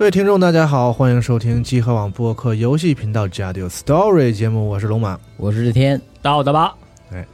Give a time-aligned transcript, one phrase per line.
[0.00, 5.20] 各位听众，大家好，欢迎收听集合网播客游戏频道《“Jadio Story》节目，我是龙马。
[5.36, 6.74] 我是日天，大我的吧？
[7.12, 7.26] 哎，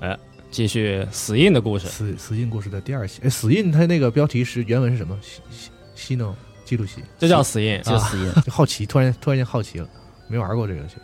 [0.00, 0.18] 哎，
[0.50, 1.86] 继续死印的故事。
[1.86, 5.16] 死死印故事的第二期，哎，死印它那个标题是原文是什么？
[5.22, 7.80] 西西西诺记录西，这叫死印。
[7.84, 8.28] 就死印。
[8.42, 9.86] 就好奇，突然突然间好奇了，
[10.26, 10.96] 没玩过这个游戏。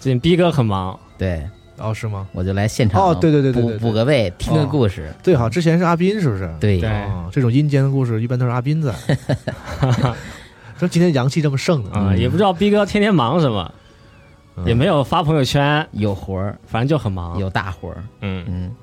[0.00, 2.26] 最近逼哥很忙，对，哦，是吗？
[2.32, 5.14] 我就来现场哦对对对对对对补补个位，听个故事。
[5.22, 6.52] 对，好，之前是阿斌，是不是？
[6.58, 8.92] 对，对哦，这种阴间的故事一般都是阿斌在。
[10.80, 11.90] 说今天阳气这么盛呢？
[11.92, 13.70] 啊、嗯也不知道逼哥天天忙什么，
[14.56, 17.38] 嗯也没有发朋友圈，有活儿，反正就很忙。
[17.38, 18.02] 有大活儿。
[18.22, 18.74] 嗯，嗯，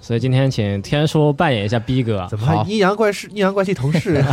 [0.00, 2.24] 所以今天请天叔扮演一下逼哥。
[2.30, 4.22] 怎么还阴阳怪事、阴阳怪气同事？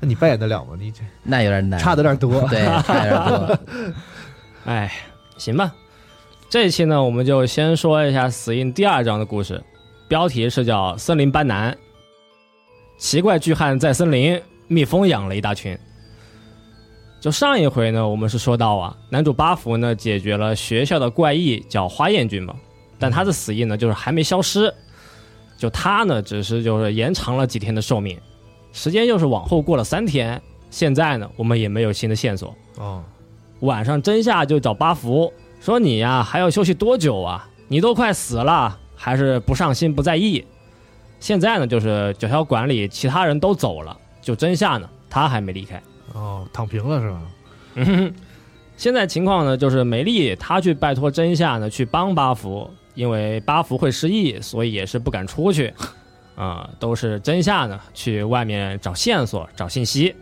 [0.00, 0.74] 那你扮演得了吗？
[0.78, 2.40] 你这那有点难，差的有点多。
[2.48, 3.58] 对，差有点多。
[4.64, 4.90] 哎，
[5.36, 5.74] 行吧。
[6.48, 9.62] 这一期呢，我们就先说一下死印第二章的故事，
[10.08, 11.70] 标题是叫《森林斑斓》。
[12.98, 15.78] 奇怪巨汉在森林，蜜蜂养了一大群。
[17.20, 22.54] 就上一回呢，我们是说到啊，男主巴福呢解决了学校的怪异，叫花燕君嘛，
[22.98, 24.72] 但他的死因呢就是还没消失，
[25.56, 28.18] 就他呢只是就是延长了几天的寿命，
[28.72, 32.54] 时间又是往后过了三天，现在呢我们也没有新的线索。
[32.76, 33.02] 哦，
[33.60, 37.48] 晚上真夏就找巴福说：“你呀还要休息多久啊？
[37.66, 40.44] 你都快死了，还是不上心不在意？
[41.18, 45.80] 现在呢，就是九霄馆里其他人都走了，就真夏呢，他还没离开。
[46.12, 47.22] 哦，躺平了是吧？
[47.76, 48.14] 嗯哼，
[48.76, 55.72] 现在情况呢，就是美丽她去拜托真夏呢去帮巴福，因为巴福会失忆，所以也是不敢出去。
[56.34, 60.12] 啊、都是真夏呢去外面找线索、找信息。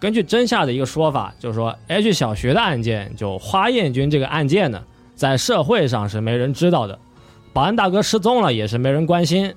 [0.00, 4.82] 根据真夏的一个说法，就是说 H 小学的案件，就花艳君这个案件呢，
[5.14, 6.98] 在社会上是没人知道的，
[7.52, 9.54] 保安大哥失踪了也是没人关心。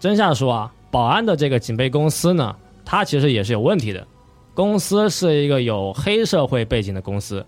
[0.00, 4.06] 真夏说啊，保安的这个警备公司呢，它其实也是有问题的。
[4.54, 7.44] 公司是一个有黑社会背景的公司，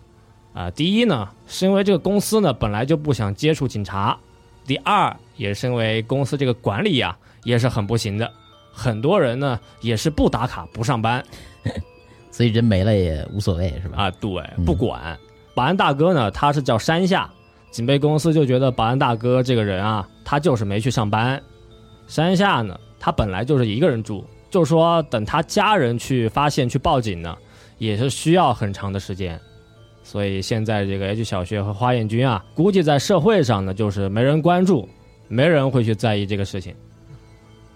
[0.54, 4.18] 啊、第一呢，是因为这个公司呢本来就不想接触警察；
[4.66, 8.32] 第二，也是因为公司这个管理呀、也是很不行的，
[8.72, 11.22] 很多人呢也是不打卡不上班
[12.32, 14.04] 所以人没了也无所谓，是吧？
[14.04, 15.16] 啊，对，嗯不管。
[15.54, 17.30] 保安大哥呢，他是叫山下，
[17.70, 21.40] 警备公司就觉得保安大哥这个人啊，他就是没去上班。
[22.08, 24.24] 山下呢，他本来就是一个人住，
[24.54, 27.36] 就说等他家人去发现去报警呢，
[27.76, 29.38] 也是需要很长的时间。
[30.04, 34.88] 所以现在这个 H 小学和花艳君啊，估计在社会上呢，就是没人关注，
[35.26, 36.72] 没人会去在意这个事情。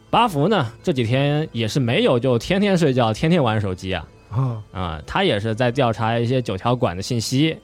[0.09, 7.59] 巴福呢，这几天也是没有就天天睡觉，天天玩手机啊，啊，啊、他也是在调查一些九条馆的信息，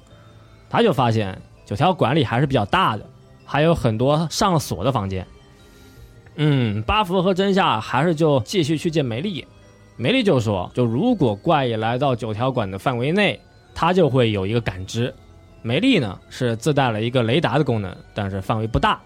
[0.69, 3.07] 他就发现九条馆里还是比较大的，
[3.45, 5.25] 还有很多上了锁的房间。
[6.37, 9.47] 嗯，巴福和真夏还是就继续去见梅丽，
[9.97, 13.41] 梅丽就说，就如果怪异来到九条馆的范围内，
[13.75, 15.15] 他就会有一个感知。
[15.63, 19.01] 梅丽呢是自带了一个雷达的功能，但是范围不大。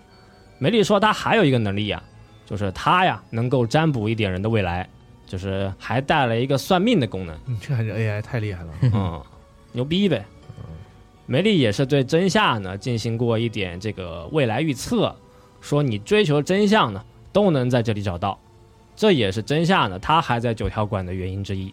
[0.58, 2.02] 梅丽说她还有一个能力呀、
[2.44, 4.88] 就是她呀能够占卜一点人的未来，
[5.26, 7.38] 就是还带了一个算命的功能。
[7.46, 8.72] 你这还是 AI 太厉害了。
[8.82, 9.22] 嗯，
[9.72, 10.24] 牛逼呗。
[11.26, 15.14] 梅丽也是对真夏呢进行过一点这个未来预测，
[15.60, 17.04] 说你追求真相呢
[17.38, 18.36] 都能在这里找到，
[18.96, 21.72] 这也是真夏呢他还在九条馆的原因之一。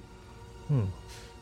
[0.68, 0.88] 嗯，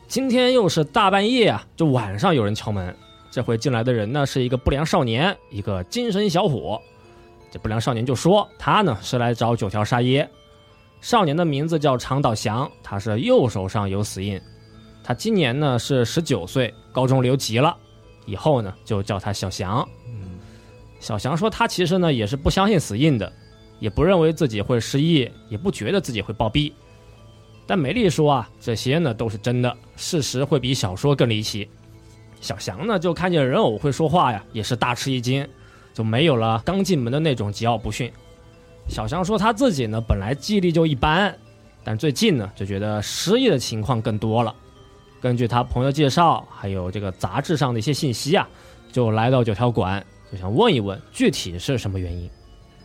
[0.08, 2.96] 今天又是大半夜啊，就晚上有人敲门，
[3.30, 6.80] 这回进来的人呢是一个不良少年，一个精神小伙。
[7.50, 10.26] 这不良少年就说他呢是来找九条沙耶，
[11.02, 14.40] 少年的名字叫长岛翔，他是右手上有死印，
[15.02, 17.76] 他今年呢是十九岁，高中留级了，
[18.24, 19.86] 以后呢就叫他小翔。
[20.08, 20.38] 嗯，
[20.98, 23.30] 小翔说他其实呢也是不相信死印的，
[23.78, 26.72] 也不认为自己会失忆，也不觉得自己会暴毙。
[27.66, 31.68] 但美丽说啊，这些呢都是真的，事实会比小说更离奇。
[32.40, 35.46] 小翔呢就看见人偶会说话呀，也是大吃一惊，
[35.94, 38.12] 就没有了刚进门的那种桀骜不驯。
[38.86, 41.34] 小翔说他自己呢本来记忆力就一般，
[41.82, 44.54] 但最近呢就觉得失忆的情况更多了。
[45.22, 48.46] 根据他朋友介绍，还有这个杂志上的一些信息啊，
[48.92, 52.28] 就来到九条馆，就想问一问具体是什么原因。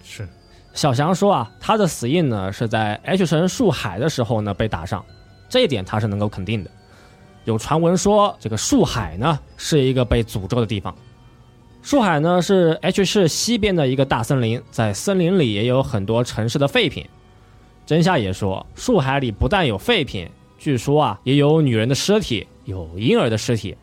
[0.02, 0.26] 是
[0.74, 5.04] 小翔说啊，他的死印呢是在 H 神树海的时候呢被打上，
[5.50, 6.72] 这一点他是能够肯定的。
[7.46, 10.96] 有传闻说这个树海呢是一个被诅咒的地方。
[11.82, 17.06] 树海呢是 H 市西边的一个大森林，在森林里也有很多城市的废品。
[17.86, 23.76] 真夏也说，树海里不但有废品，据说啊也有女人的尸体，有婴儿的尸体。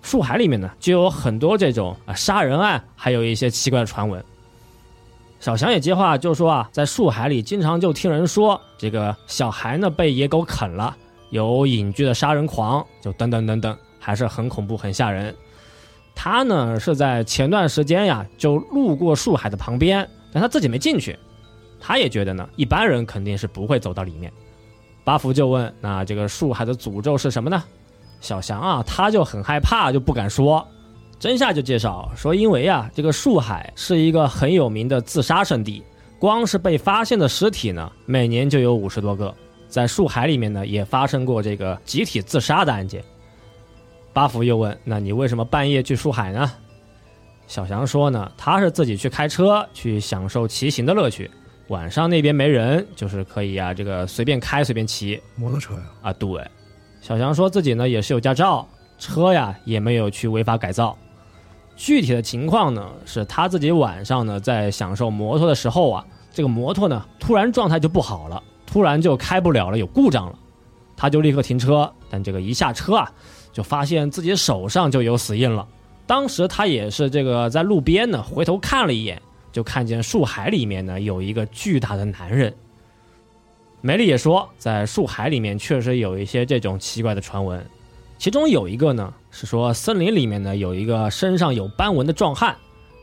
[0.00, 4.24] 树海里面呢就有很多这种啊杀人案，还有一些奇怪的传闻。
[5.42, 10.96] 小翔也接话，就说啊，在树海里经常就听人说，这个小孩呢被野狗啃了，
[11.30, 15.34] 有隐居的杀人狂，就等等等等，还是很恐怖、很吓人。
[16.14, 21.18] 他呢是在前段时间呀，就路过树海的旁边，但他自己没进去。
[21.80, 24.32] 他也觉得呢，一般人肯定是不会走到里面。
[25.02, 27.60] 巴福就问：“那这个树海的诅咒是什么呢？”
[28.22, 30.64] 小翔啊，他就很害怕，就不敢说。
[31.22, 35.80] 真夏就介绍说，因为啊，这个树海是一个很有名的自杀圣地，
[36.18, 39.32] 光是被发现的尸体呢，每年就有五十多个。
[39.68, 43.04] 在树海里面呢，也发生过这个集体自杀的案件。
[44.12, 46.50] 巴福又问：“那你为什么半夜去树海呢？”
[47.46, 51.30] 小翔说：“呢，他是自己去开车去享受骑行的乐趣，
[51.68, 56.44] 晚上那边没人，就是可以啊，这个随便开随便骑摩托车呀，啊。”对，
[57.00, 60.98] 小翔说自己呢也是有驾照，车呀也没有去违法改造。
[61.76, 70.38] 具体的情况呢，是他自己晚上呢在享受摩托的时候啊，这个摩托呢突然状态就不好了，突然就开不了了，有故障了，
[70.96, 73.12] 他就立刻停车，但这个一下车啊。
[73.52, 75.68] 就发现自己手上就有死印了。
[76.06, 79.20] 当时他也是这个在路边呢，回头看了一眼，
[79.52, 82.50] 就看见树海里面呢有一个巨大的男人。
[83.82, 87.62] 梅丽也说，在树海里面确实有一些这种奇怪的传闻，
[88.22, 92.56] 其中有一个呢是说森林里面呢有一个身上有斑纹的壮汉，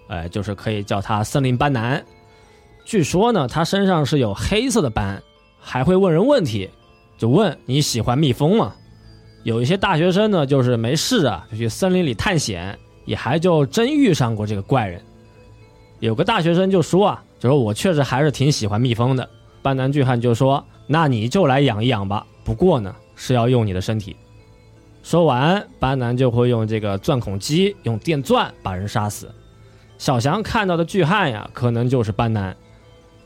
[0.07, 2.01] 哎，就是可以叫他森林斑男。
[2.85, 5.21] 据说呢他身上是有黑色的斑，
[5.59, 6.69] 还会问人问题，
[7.17, 8.73] 就问你喜欢蜜蜂吗？
[9.43, 15.01] 有一些大学生呢，就是没事啊，就去森林里探险，也还就真遇上过这个怪人。
[15.99, 19.29] 有个大学生就说啊，就说我确实还是挺喜欢蜜蜂的。
[19.61, 24.15] 斑男巨汉就说，那你就来养一养吧，不过呢是要用你的身体。
[25.01, 29.33] 说完，班南就会用这个钻孔机，用电钻把人杀死。
[29.97, 32.55] 小翔看到的巨汉呀，可能就是班南。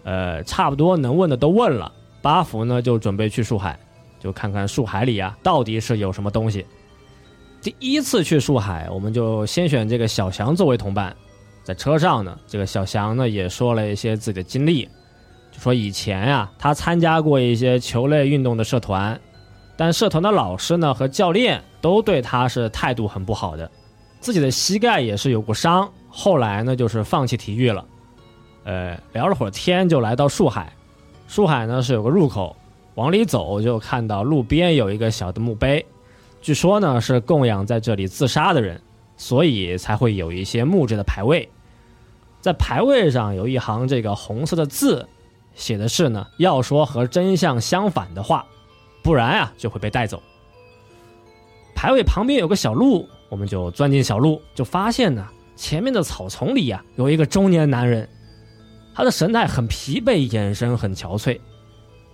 [0.03, 1.91] 呃，差不多能问的都问了，
[2.21, 3.77] 八福呢就准备去树海。
[4.19, 6.65] 就看看树海里啊，到底是有什么东西。
[7.61, 11.15] 第一次去树海，我们就先选这个小翔作为同伴。
[11.63, 14.85] 在车上呢，这个小翔呢也说了一些自己的经历，
[15.51, 19.19] 就说以前呀，他参加过一些球类运动的社团，
[19.75, 23.69] 但社团的老师呢和教练都对他是态度很不好的，
[24.19, 27.85] 自己的膝盖也是有过伤，后来呢就是放弃体育了。
[28.63, 30.71] 呃，聊了会儿天，就来到树海。
[31.27, 32.55] 树海呢是有个入口。
[32.95, 35.83] 往里走，就看到路边有一个小的墓碑，
[36.43, 38.79] 据说呢是供养在这里自杀的人，
[39.17, 41.49] 所以才会有一些木质的牌位。
[42.39, 45.07] 在牌位上有一行这个红色的字，
[45.55, 48.45] 写的是呢要说和真相相反的话，
[49.03, 50.21] 不然啊就会被带走。
[51.75, 58.07] 牌位旁边有个小路，我们就钻进小路，就发现呢前面的草丛里呀有一个中年男人，
[58.95, 61.39] 他的神态很疲惫，眼神很憔悴。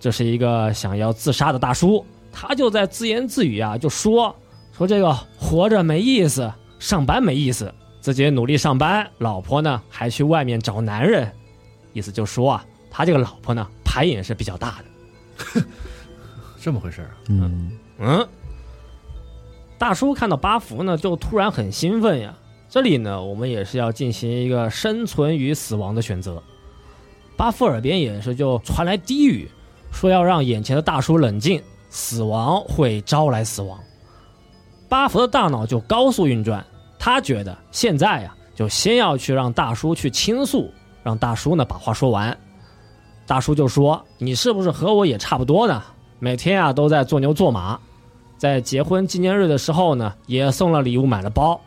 [0.00, 4.34] 这是一个想要自杀的大叔，他就在自言自语啊，就说
[4.76, 11.30] 说这个活着没意思，上班没意思，自己努力上班，老婆呢还去外面找男人，
[11.92, 15.62] 意思就说啊，他这个老婆呢牌瘾是比较大的，
[16.60, 17.10] 这么回事啊？
[17.28, 18.28] 嗯嗯，
[19.78, 22.34] 大叔看到八福呢，就突然很兴奋呀。
[22.68, 26.42] 这里呢，我们也是要进行一个生存与死亡的选择。
[27.36, 29.50] 巴福耳边也是就传来低语。
[29.92, 33.76] 说要让眼前的大叔冷静，死亡会招来死亡。
[34.88, 36.64] 巴福的大脑就高速运转，
[36.96, 42.38] 他觉得现在呀，就先要去让大叔去倾诉，让大叔呢把话说完。
[43.26, 45.82] 大叔就说：“你是不是和我也差不多呢？
[46.20, 47.80] 每天啊都在做牛做马，
[48.36, 51.60] 在结婚纪念日的时候呢，也送了礼物买了包。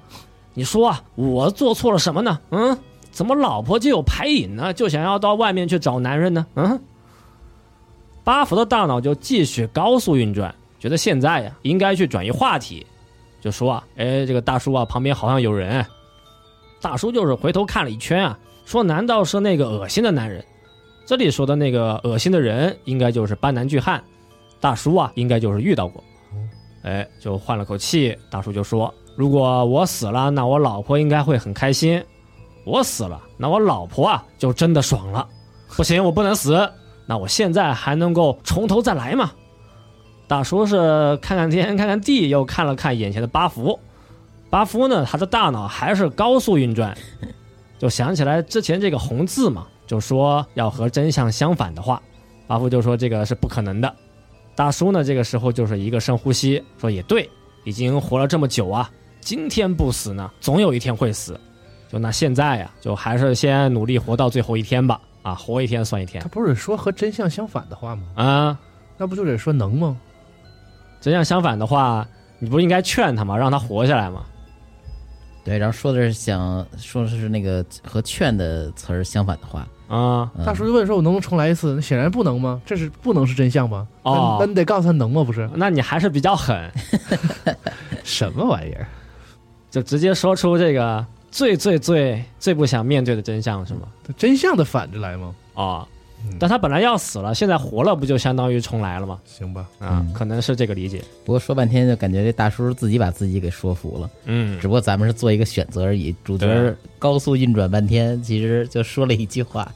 [0.54, 2.40] 你说啊，我做错了什么呢？
[2.52, 2.78] 嗯，
[3.12, 4.72] 怎么老婆就有牌瘾呢？
[4.72, 6.46] 就想要到外面去找男人呢？
[6.56, 6.80] 嗯。”
[8.24, 12.86] 巴福的大脑就继续高速运转，觉得现在呀应该去转移话题，
[13.42, 15.86] 就说啊，哎，这个大叔啊旁边好像有人。
[16.80, 20.46] 大叔就是回头看了一圈啊，说难道是那个恶心的男人？
[21.06, 24.02] 这里说的那个恶心的人，应该就是斑南巨汉。
[24.64, 26.02] 大叔啊，应该就是遇到过。
[26.84, 32.02] 哎，就换了口气，大叔就说：如果我死了，那我老婆应该会很开心；
[32.66, 35.28] 我死了，那我老婆啊就真的爽了。
[35.76, 36.58] 不行，我不能死。
[37.06, 39.34] 那我现在还能够从头再来吗？
[40.30, 43.78] 大叔是看看天，看看地，又看了看眼前的巴福。
[44.50, 46.98] 巴福呢，他的大脑还是高速运转，
[47.78, 52.02] 就想起来之前这个红字嘛，就说要和真相相反的话。
[52.48, 53.94] 巴福就说这个是不可能的。
[54.56, 57.30] 大叔呢，这个时候就是一个深呼吸，说也对，
[57.64, 61.40] 已经活了这么久啊，今天不死呢，总有一天会死。
[61.92, 65.00] 就那现在呀，就还是先努力活到最后一天吧。
[65.22, 68.04] 啊，活一天算一天他不是说和真相相反的话吗？
[68.16, 68.60] 啊。
[68.98, 69.98] 那不就得说能吗？
[71.02, 72.08] 真相相反的话，
[72.40, 73.38] 你不是应该劝他吗？
[73.38, 74.26] 让他活下来吗？
[75.44, 79.68] 对，然后说的是想说的是那个和劝的词儿相反的话。
[79.96, 82.60] 啊、嗯大叔就问说：“我能不能重来一次？”那显然不能吗？
[82.66, 83.88] 这是不能是真相吗？
[84.02, 85.24] 哦那那你得告诉他能吗？
[85.24, 86.72] 不是那你还是比较狠，
[88.04, 88.88] 什么玩意儿？
[89.70, 93.82] 就直接说出这个最最最最不想面对的真相是吗？
[94.18, 95.34] 真相的反着来吗？
[95.54, 95.88] 哦
[96.26, 99.20] 嗯，但他本来要死了，现在活了，不就相当于重来了吗？
[99.26, 101.04] 行吧，啊，嗯可能是这个理解。
[101.26, 106.16] 不过说半天就感觉这大叔自己把自己给说服了，嗯只不过咱们是做一个选择而已。
[106.24, 109.70] 主角高速运转半天，其实就说了一句话。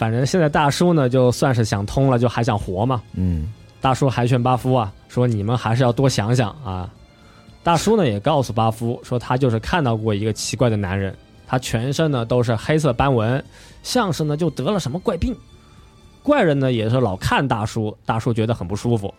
[0.00, 3.02] 反正现在大叔呢，就算是想通了，就还想活嘛。
[3.12, 3.52] 嗯
[3.82, 6.90] 大叔还劝巴夫啊，说你们还是要多想想啊。
[7.62, 11.14] 大叔呢也告诉巴夫说，他就是看到过一个奇怪的男人，
[11.46, 13.44] 他全身呢都是黑色斑纹，
[13.82, 15.36] 像是呢就得了什么怪病。
[16.22, 19.12] 怪人呢也是老看大叔，大叔觉得很不舒服。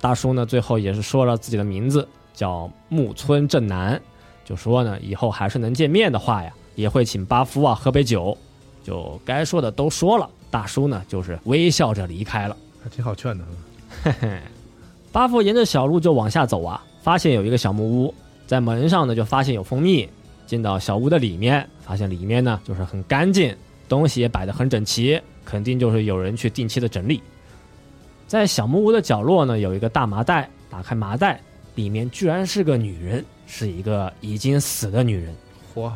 [0.00, 4.00] 大叔呢最后也是说了自己的名字，叫木村正南，
[4.44, 8.38] 就说呢以后还是能见面的话呀，也会请巴夫啊喝杯酒。
[8.84, 12.56] 就该说的都说了，大叔呢就是微笑着离开了。
[12.82, 13.44] 还挺好劝的。
[14.04, 14.38] 嘿 嘿
[15.10, 18.14] 巴夫沿着小路就往下走啊，发现有一个小木屋，
[18.46, 20.08] 在门上呢就发现有蜂蜜。
[20.46, 23.56] 进到小屋的里面，发现里面呢就是很干净，
[23.88, 27.22] 东西也摆得很整齐，肯定就是有人去定期的整理。
[28.26, 31.40] 在小木屋的角落呢，有一个大麻袋，打开麻袋，
[31.76, 35.34] 里面居然是个女人，是一个已经死的女人。
[35.74, 35.90] 嚯，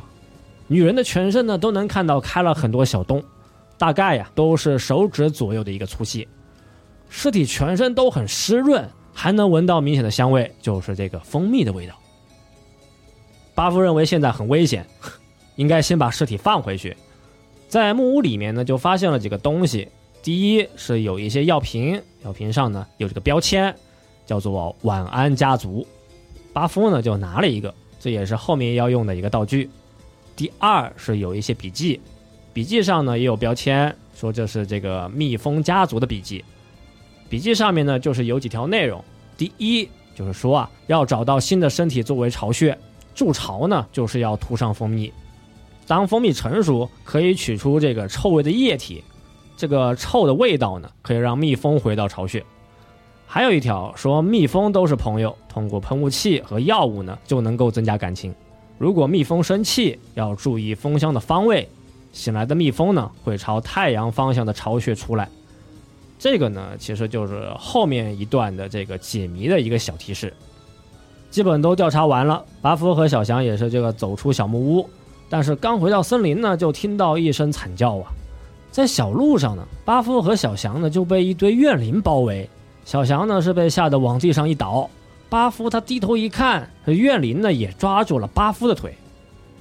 [0.69, 3.23] 女人的全身呢都能看到开了很多小洞，
[3.77, 6.29] 大概呀都是手指左右的一个粗细。
[7.09, 11.95] 尸体全身都很湿润，还能闻到明显的香味，就是这个蜂蜜的味道。
[13.55, 14.87] 巴夫认为现在很危险，
[15.57, 16.97] 应该先把尸体放回去。
[17.67, 19.89] 在木屋里面呢，就发现了几个东西。
[20.23, 23.75] 第一是有一些药瓶，药瓶上呢有这个标签，
[24.27, 25.87] 叫做“晚安家族”。
[26.53, 29.71] 巴夫呢就拿了一个，这也是后面要用的一个道具。
[30.39, 32.01] 第二是有一些笔记，
[32.53, 36.45] 笔记上呢也有标签，说这是这个蜜蜂家族的笔记。
[37.29, 39.05] 笔记上面呢就是有几条内容。
[39.37, 42.79] 第一就是说啊，要找到新的身体作为巢穴，
[43.17, 45.13] 筑巢呢就是要涂上蜂蜜。
[45.89, 49.03] 当蜂蜜成熟，可以取出这个臭味的液体，
[49.57, 52.45] 这个臭的味道呢可以让蜜蜂回到巢穴。
[53.27, 58.33] 还有一条说，蜜蜂都是朋友，通过喷雾器和药物呢就能够增加感情。
[58.79, 61.69] 如果蜜蜂生气，要注意蜂箱的方位。
[62.13, 65.29] 醒来的蜜蜂呢，会朝太阳方向的巢穴出来。
[66.19, 70.33] 这个呢，其实就是后面一段的这个解谜的一个小提示。
[71.31, 74.89] 基本都调查完了，巴夫和小翔也是这个走出小木屋，
[75.29, 78.11] 但是刚回到森林呢，就听到一声惨叫啊！
[78.71, 82.49] 在小路上呢，巴夫和小翔呢就被一堆怨灵包围，
[82.85, 84.89] 小翔呢是被吓得往地上一倒。
[85.29, 88.97] 巴夫他低头一看，怨灵呢也抓住了巴夫的腿，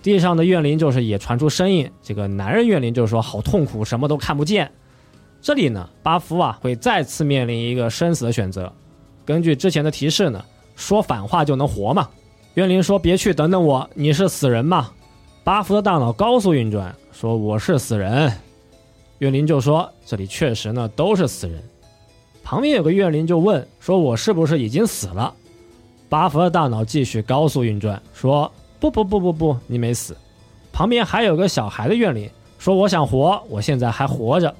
[0.01, 4.71] 地上的怨灵就是也传出声音，这个男人怨灵就是说好痛苦，什么都看不见。
[5.41, 8.71] 这里呢，巴夫啊会再次面临一个生死的选择。
[9.25, 10.43] 根据之前的提示呢，
[10.75, 12.07] 说反话就能活嘛。
[12.53, 14.89] 怨灵说：“别去，等等我，你是死人嘛？”
[15.43, 18.31] 巴夫的大脑高速运转，说：“我是死人。”
[19.19, 21.61] 怨灵就说：“这里确实呢都是死人。”
[22.43, 25.33] 旁边有个怨灵就问：“说我是不是已经死了？”
[26.09, 28.49] 巴弗的大脑继续高速运转，说
[28.79, 30.15] ：“不不不不不，你没死。”
[30.71, 34.53] 旁边还有个小孩的怨灵说：“我想活，我现在还活着。”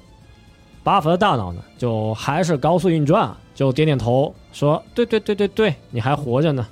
[0.84, 6.66] 巴弗的大脑呢，就还是高速运转，就点点头说：“对对对对对，你还活着呢。”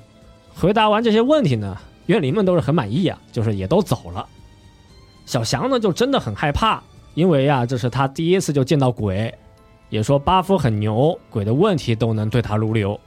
[0.54, 4.26] 回答完这些问题呢，怨灵们都是很满意啊，就是也都走了。
[5.25, 6.83] 小翔呢，就真的很害怕，
[7.14, 9.33] 因为啊，这是他第一次就见到鬼，
[9.88, 12.99] 也说巴夫很牛，鬼的问题都能对他如流。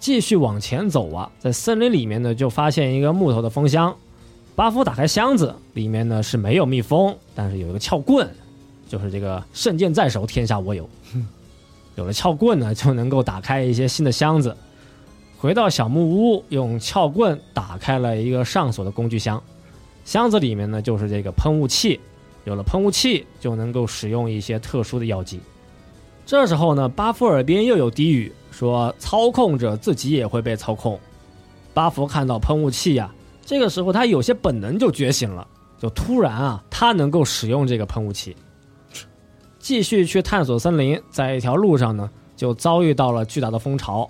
[0.00, 3.94] 继续往前走啊，在森林里面呢，就发现一个木头的蜂箱。
[4.56, 8.28] 巴夫打开箱子，里面呢是没有蜜蜂，但是有一个撬棍，
[8.88, 10.88] 就是这个圣剑在手，天下我有。
[11.96, 14.56] 有了撬棍呢，就能够打开一些新的箱子。
[15.38, 19.42] 回到小木屋，用撬棍打开了一个上锁的工具箱，
[20.04, 22.00] 箱子里面呢就是这个喷雾器。
[22.44, 25.40] 有了喷雾器，就能够使用一些特殊的药剂。
[26.24, 30.98] 这时候呢，巴夫耳边又有低语说：“操控者自己也会被操控。”
[31.72, 33.12] 巴福看到喷雾器呀、
[33.46, 35.46] 这个时候他有些本能就觉醒了，
[35.78, 38.36] 就突然啊，他能够使用这个喷雾器，
[39.58, 41.00] 继续去探索森林。
[41.10, 44.08] 在一条路上呢，就遭遇到了巨大的蜂巢。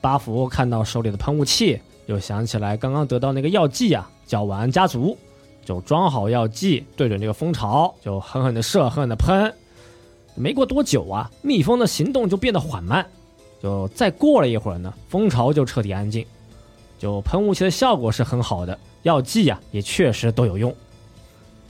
[0.00, 5.16] 巴福看到手里的喷雾器，又想起来刚刚得到那个药剂啊，叫晚安家族，
[5.64, 9.52] 就装好药剂，对准这个蜂巢，就狠狠的射，狠狠的喷。
[10.34, 13.06] 没过多久啊，蜜蜂的行动就变得缓慢。
[13.62, 16.26] 就再过了一会儿呢，蜂巢就彻底安静。
[16.98, 20.74] 就喷雾器的效果是很好的，药剂呀也确实都有用。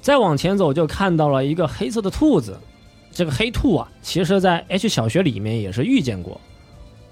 [0.00, 2.58] 再往前走，就看到了一个黑色的兔子。
[3.12, 6.40] 这个黑兔啊，其实在 H 小学里面也是遇见过。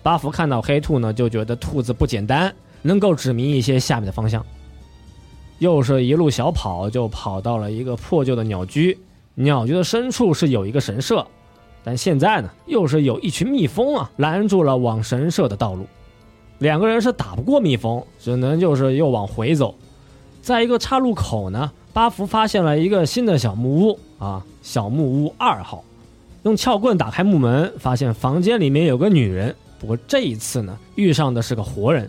[0.03, 4.45] 巴福看到黑兔呢，就觉得兔子不简单，能够指明一些下面的方向。
[5.59, 8.99] 又是一路小跑，就跑到了一个破旧的鸟居。
[9.35, 11.27] 鸟居的深处是有一个神社，
[11.83, 15.87] 但现在呢，又是有一群蜜蜂啊拦住了往神社的道路。
[16.59, 19.75] 两个人是打不过蜜蜂，只能就是又往回走。
[20.43, 25.83] 在一个岔路口呢，巴福发现了一个新的小木屋啊，小木屋二号。
[26.43, 29.55] 用撬棍打开木门，发现房间里面有个女人。
[29.79, 32.09] 不过这一次呢，遇上的是个活人。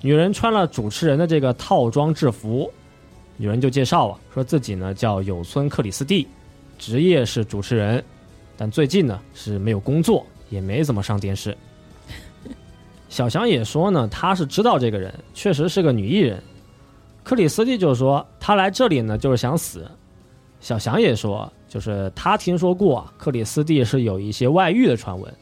[0.00, 2.70] 女人穿了主持人的这个套装制服，
[3.38, 6.26] 女人就介绍啊，说自己呢叫有村克里斯蒂，
[6.78, 8.04] 职业是主持人，
[8.56, 11.56] 但最近呢是没有工作，也没怎么上电视。
[13.08, 16.42] 小翔也说呢，他是知道这个人，确实是个女艺人。
[17.22, 19.90] 克里斯蒂就说他来这里呢就是想死。
[20.60, 25.32] 小翔也说，就是他听说过克里斯蒂是有一些外遇的传闻。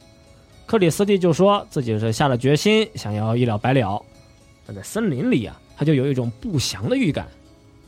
[0.66, 4.02] 克里斯蒂就说自己是下了决心，想要一了百了。
[4.66, 7.26] 但在森林里啊，他就有一种不祥的预感，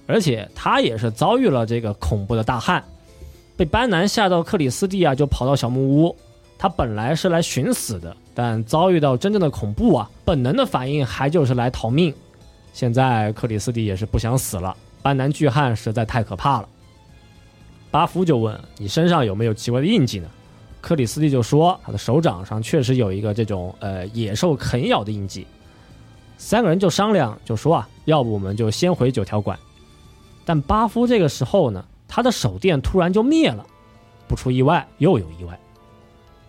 [0.06, 2.84] 而且他也是遭遇了这个恐怖的大旱，
[3.56, 6.16] 被班南吓到，克里斯蒂啊就跑到小木屋。
[6.56, 12.14] 他本来是来寻死的，但遭遇到真正的恐怖啊，本能的反应还就是来逃命。
[12.72, 16.68] 现在克里斯蒂也是不想死了，班南巨汉实在太可怕了。
[17.90, 20.28] 巴夫就问：“你身上有没有奇怪的印记呢？”
[20.80, 25.46] 克里斯蒂就说：“他的手掌上确实有一个这种呃野兽啃咬的印记。”
[26.36, 29.58] 三个人就商量，就说啊，要不我们就先回九条馆。
[30.44, 33.64] 但巴夫这个时候呢，他的手电突然就灭了，
[34.28, 35.58] 不出意外又有意外。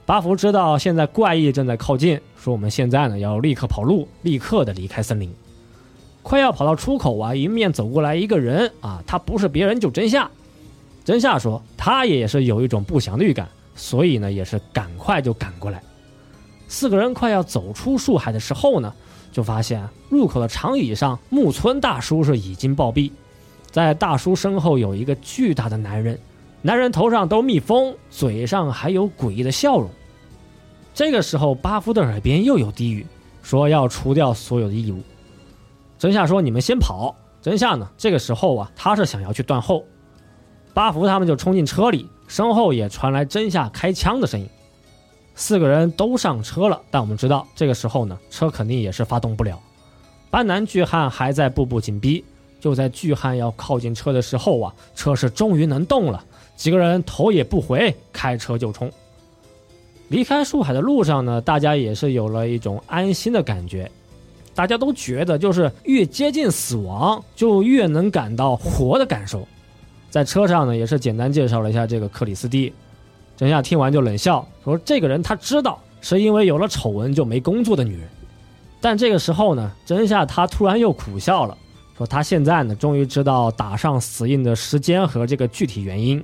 [0.06, 5.34] 巴福知道现在怪异正在靠近，说我们现在呢要立刻跑路，立刻的离开森林。
[6.22, 10.30] 快要跑到出口啊，迎面走过来一个人啊，他不是别人，就真夏。
[11.04, 15.82] 真夏说他也是有一种不祥的预感，所以呢也是赶快就赶过来。
[16.68, 18.94] 四个人快要走出树海的时候呢。
[19.32, 23.12] 就发现入口的长椅上，木村大叔是已经暴毙，
[23.76, 26.18] 在大叔身后有一个巨大的男人，
[26.62, 29.90] 男人头上都蜜蜂，嘴上还有诡异的笑容。
[30.94, 33.06] 这个时候，巴夫的耳边又有低语，
[33.42, 35.02] 说要除掉所有的异物。
[36.00, 37.86] 真夏说：“你们先跑。”真夏呢？
[37.98, 39.84] 这个时候啊，他是想要去断后。
[40.74, 44.48] 巴福他们就冲进车里，身后也传来真夏开枪的声音。
[45.36, 49.60] 四个人都上车了，但我们知道这个时候呢，车肯定也是发动不了。
[50.30, 52.24] 班南巨汉还在步步紧逼，
[52.66, 56.26] 就在巨汉要靠近车的时候啊，车是终于能动了。
[56.56, 58.92] 几个人头也不回，开车就冲。
[60.08, 63.88] 离开树海的路上呢，大家也是有了一种安心的感觉。
[64.56, 69.48] 大家都觉得，就是越接近死亡，就越能感到活的感受。
[70.10, 72.74] 在车上呢，也是简单介绍了一下这个克里斯蒂。
[73.38, 78.10] 真夏听完就冷笑说：“这个人他知道是因为有了丑闻就没工作的女人。”
[78.82, 81.56] 但这个时候呢，真夏他突然又苦笑了，
[81.98, 86.24] 说他现在呢终于知道打上死印的时间和这个具体原因。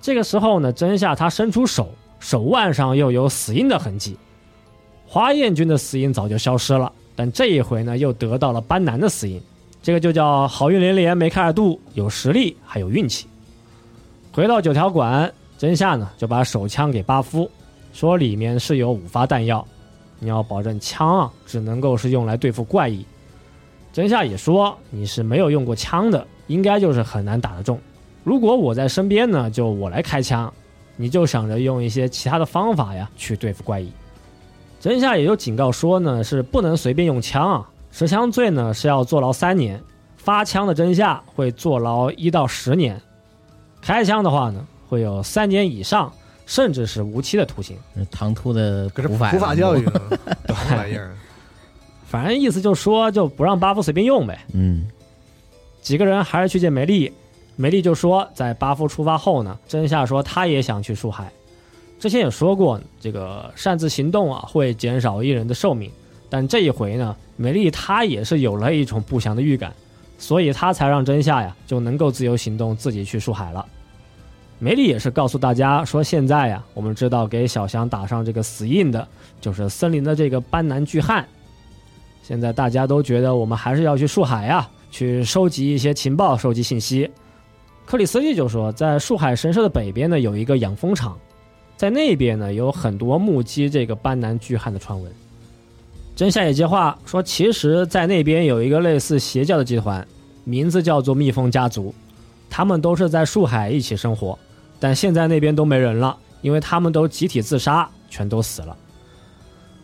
[0.00, 1.88] 这个时候呢，真夏他伸出手，
[2.20, 4.16] 手腕上又有死印的痕迹。
[5.06, 9.40] 花彦君的死印早就消失了，但这一回呢又得到了班南的死印，
[9.82, 13.26] 这个就叫好运连连，梅开二度，有实力还有运气。
[14.32, 15.32] 回到九条馆。
[15.58, 17.48] 真夏呢，就把手枪给巴夫，
[17.92, 19.64] 说里面是有五发弹药，
[20.18, 23.06] 你要保证枪啊，只能够是用来对付怪异。
[23.92, 27.78] 真夏也说你是没有用过枪的，应该就是很难打得中。
[28.24, 30.52] 如果我在身边呢，就我来开枪，
[30.96, 33.92] 你就想着用一些其他的方法呀去对付怪异。
[34.80, 39.80] 真夏也就警告说呢，是不能随便用枪啊，持枪罪呢是要坐牢三年，
[40.16, 43.00] 发枪的真夏会坐牢一到十年，
[43.80, 44.66] 开枪的话呢。
[44.88, 46.12] 会有三年以上，
[46.44, 47.78] 甚至是无期的徒刑。
[48.10, 49.82] 唐突的普法普法教育，
[50.44, 51.16] 什么玩意儿？
[52.12, 54.38] 反正意思就说就不让巴夫随便用呗。
[54.52, 54.86] 嗯，
[55.80, 57.10] 几个人还是去见梅丽，
[57.56, 61.32] 梅丽就说在巴夫出发后呢，真夏说他也想去树海。
[61.98, 65.90] 之前也说过，这个擅自行动啊会减少一人的寿命，
[66.28, 69.72] 但这一回呢，梅丽她也是有了一种不祥的预感，
[70.18, 73.64] 所以她才让真夏呀就能够自由行动，自己去树海了。
[74.58, 79.08] 梅丽也是告诉大家说，现在呀，我们知道给小翔打上这个死印的，
[79.40, 81.26] 就是森林的这个斑南巨汉。
[82.22, 87.10] 现在大家都觉得我们还是要去树海呀，去收集一些情报，收集信息。
[87.84, 91.18] 克里斯蒂就说，在树海神社的北边呢，有一个养蜂场，
[91.76, 95.12] 在那边呢有很多目击这个斑南巨汉的传闻。
[96.14, 100.06] 真夏也接话说，其实，在那边有一个类似邪教的集团，
[100.44, 101.92] 名字叫做蜜蜂家族，
[102.48, 104.38] 他们都是在树海一起生活，
[104.78, 108.76] 但现在那边都没人了，因为他们都集体自杀，全都死了。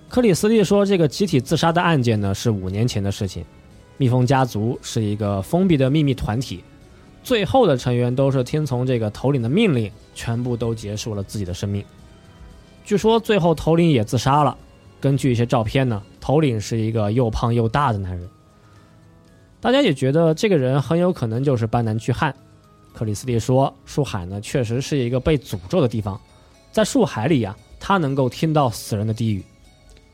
[0.09, 3.45] 克里斯蒂说，这个集体自杀的案件呢，是五年前的事情。
[3.99, 6.65] 蜜蜂家族是一个封闭的秘密团体，
[7.23, 11.85] 最后的成员都是听从这个头领的命令，全部都结束了自己的生命。
[12.87, 14.57] 据说最后头领也自杀了。
[14.99, 18.27] 根据一些照片呢，头领是一个又胖又大的男人。
[19.61, 22.35] 大家也觉得这个人很有可能就是班南巨汉。
[22.95, 26.19] 克里斯蒂说，树海呢确实是一个被诅咒的地方，
[26.73, 29.45] 在树海里呀，他能够听到死人的低语。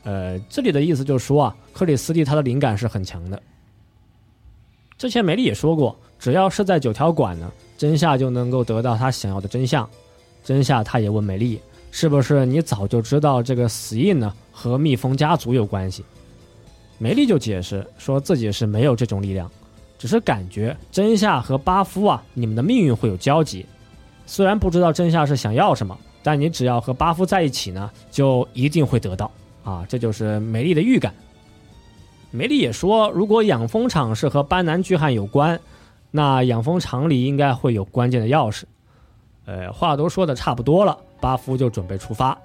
[0.05, 3.41] 呃，这里的意思就是说啊，克里斯蒂他的灵感是很强的。
[4.97, 9.89] 之前梅丽也说过，只要是在九条馆呢，真夏就能够得到他想要的真相。
[10.43, 11.59] 真夏他也问梅丽，
[11.91, 16.05] 是不是你早就知道这个死印呢和蜜蜂家族有关系？
[16.97, 19.51] 梅丽就解释说自己是没有这种力量，
[19.97, 23.65] 只是感觉真夏和巴夫啊，你们的命运会有交集。
[24.27, 29.29] 虽然不知道真夏是想要什么，但你只要和巴夫在一起呢，就一定会得到
[29.65, 29.85] 啊！
[29.89, 31.13] 这就是梅丽的预感。
[32.31, 35.59] 梅丽也说，如果养蜂场是和班南巨汉有关，
[36.11, 38.63] 那养蜂场里应该会有关键的钥匙。
[39.45, 42.37] 呃，话都说的差不多了，巴夫就准备出发。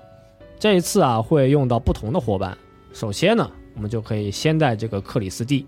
[0.59, 2.57] 这一次啊，会用到不同的伙伴。
[2.93, 5.67] 首先呢，我们就可以先带这个克里斯蒂。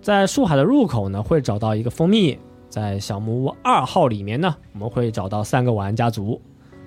[0.00, 2.38] 在树海的入口呢，会找到一个蜂蜜。
[2.68, 6.40] 在小木屋二号里面呢，我们会找到三个晚安家族。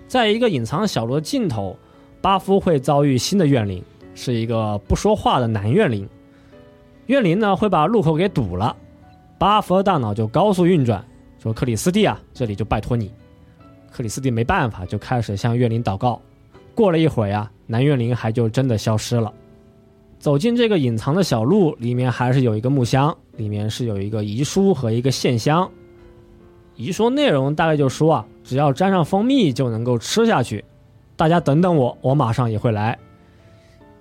[0.05, 1.77] 在一个隐藏小路的尽头，
[2.21, 3.83] 巴夫会遭遇新的怨灵。
[4.19, 6.09] 是一个不说话的男怨灵，
[7.05, 8.75] 怨灵呢会把路口给堵了，
[9.37, 11.05] 巴弗的大脑就高速运转，
[11.37, 13.11] 说克里斯蒂啊，这里就拜托你。
[13.91, 16.19] 克里斯蒂没办法，就开始向怨灵祷告。
[16.73, 19.31] 过了一会儿呀，男怨灵还就真的消失了。
[20.17, 25.69] 走进这个隐藏的小路，里面还是有一个木箱，里面是有一个遗书和一个线香。
[26.75, 30.65] 遗书内容大概就说啊，只要沾上蜂蜜就能够吃下去。
[31.17, 32.97] 大家等等我，我马上也会来。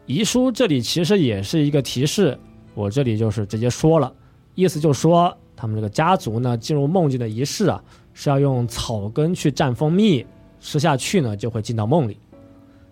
[0.05, 2.39] 遗书这里其实也是一个提示，
[2.75, 4.13] 我这里就是直接说了，
[4.55, 10.25] 意思就是说他们这个家族呢进入梦境的仪式啊，是要用草根去蘸蜂蜜
[10.61, 12.19] 吃下去呢，就会进到梦里。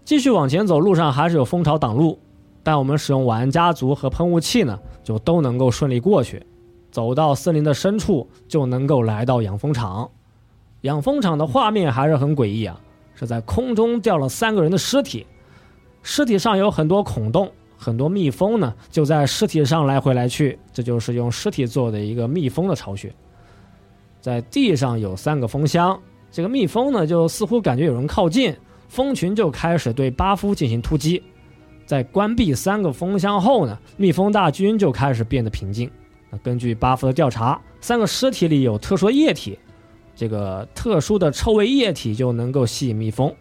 [0.05, 2.19] 继续往前走，路上还是有蜂巢挡路，
[2.63, 6.45] 但我们使用晚安家族和喷雾器呢，就都能够顺利过去。
[6.91, 10.11] 走到森林的深处，就能够来到养蜂场。
[10.83, 12.81] 养蜂场的画面还是很诡异啊，
[13.25, 15.27] 在空中掉了三个人的尸体。
[16.03, 23.11] 尸体上有很多孔洞，很多蜜蜂呢就在尸体上来回来去，这就是用尸体做的一个蜜蜂的巢穴。
[24.21, 25.99] 在地上有三个蜂箱，
[26.31, 28.55] 这个蜜蜂呢就似乎感觉有人靠近，
[28.89, 31.23] 蜂群就开始对巴夫进行突击。
[31.87, 35.91] 在关闭三个蜂箱后呢，蜜蜂大军就开始变得平静。
[36.43, 39.59] 根据巴夫的调查，三个尸体里有特殊液体，
[40.15, 43.35] 这个特殊的臭味液体就能够吸引蜜蜂。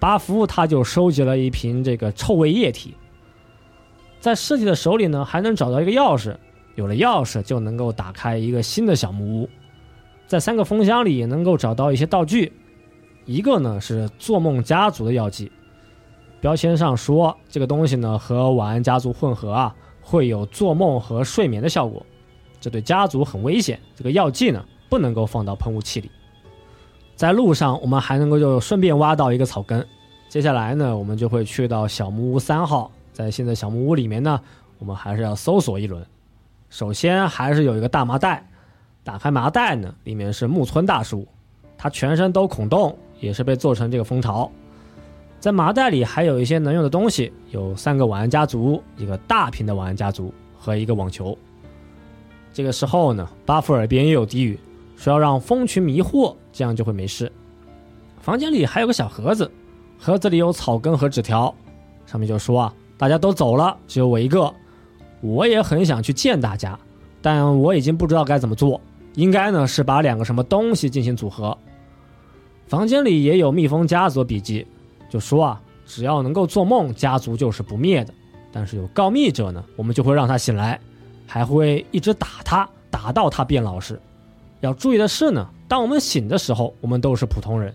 [0.00, 2.94] 巴夫他就收集了一瓶这个臭味液体，
[4.20, 6.36] 在尸体的手里呢，还能找到一个钥匙，
[6.76, 9.48] 有了钥匙就能够打开一个新的小木屋。
[10.28, 12.52] 在三个蜂箱里能够找到一些道具，
[13.24, 15.50] 一个呢是做梦家族的药剂，
[16.40, 22.06] 标签上说这个东西呢和晚安家族混合啊，会有做梦和睡眠的效果，
[22.60, 23.80] 这对家族很危险。
[23.96, 26.10] 这个药剂呢不能够放到喷雾器里。
[27.16, 29.84] 在路上，我们还能够就顺便挖到一个草根。
[30.28, 32.90] 接下来呢，我们就会去到小木屋三号。
[33.12, 34.40] 在现在小木屋里面呢，
[34.78, 36.04] 我们还是要搜索一轮。
[36.70, 38.46] 首先还是有一个大麻袋，
[39.02, 41.26] 打开麻袋呢，里面是木村大叔，
[41.76, 44.48] 他全身都孔洞，也是被做成这个蜂巢。
[45.40, 51.36] 在麻袋里还有一些能用的东西，有三个晚安家族，一个大瓶的晚安家族和一个网球。
[52.52, 54.58] 这个时候呢，巴夫耳边也有低语。
[54.98, 57.30] 说要让蜂群迷惑，这样就会没事。
[58.20, 59.48] 房间里还有个小盒子，
[59.96, 61.54] 盒子里有草根和纸条，
[62.04, 64.52] 上面就说啊，大家都走了，只有我一个。
[65.20, 66.76] 我也很想去见大家，
[67.22, 68.80] 但我已经不知道该怎么做。
[69.14, 71.56] 应该呢是把两个什么东西进行组合。
[72.66, 74.66] 房间里也有蜜蜂家族笔记，
[75.08, 78.12] 就说啊，只要能够做梦，家族就是不灭的。
[78.50, 80.78] 但是有告密者呢，我们就会让他醒来，
[81.24, 84.00] 还会一直打他，打到他变老实。
[84.60, 87.74] 要注意的是呢，当我们醒的时候，我们都是普通人。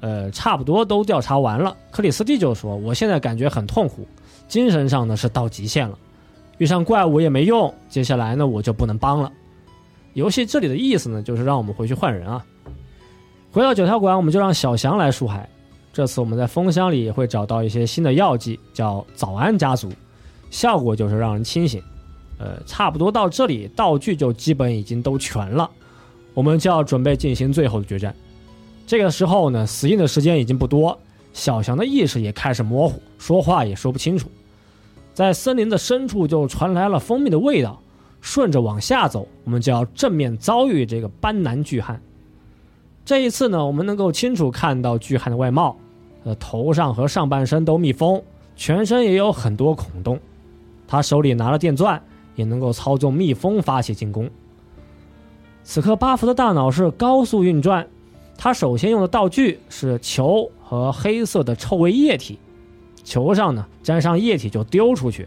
[0.00, 1.74] 呃，差不多都调查完了。
[1.90, 4.06] 克里斯蒂就说：“我现在感觉很痛苦，
[4.48, 5.98] 精神上呢是到极限了，
[6.58, 7.72] 遇上怪物也没用。
[7.88, 9.32] 接下来呢，我就不能帮了。”
[10.12, 12.44] 游戏这里的意思呢，就是让我们回去换人啊。
[13.50, 15.48] 回到九条馆，我们就让小翔来树海。
[15.92, 19.88] 这次我们在风箱里也会找到一些新的药剂，叫早安家族，
[20.50, 21.82] 效果就是让人清醒。
[22.36, 25.70] 呃，差不多到这里，道具就基本已经都全了，
[26.34, 28.14] 我们就要准备进行最后的决战。
[28.86, 30.98] 这个时候呢，死印的时间已经不多，
[31.32, 34.28] 小翔的意识也开始模糊，说话也说不清楚。
[35.14, 37.80] 在森林的深处就传来了蜂蜜的味道，
[38.20, 42.00] 顺着往下走，我们就要正面遭遇这个斑南巨汉。
[43.04, 45.76] 这一次呢，我们能够清楚看到巨汉的外貌，
[46.24, 48.20] 呃，头上和上半身都密封，
[48.56, 50.18] 全身也有很多孔洞。
[50.88, 52.02] 他手里拿了电钻，
[52.34, 54.28] 也能够操纵蜜蜂发起进攻。
[55.64, 57.86] 此刻，巴福的大脑是高速运转，
[58.36, 62.38] 他首先用的道具是球和黑色的臭味液体。
[63.02, 65.26] 球上呢沾上液体就丢出去，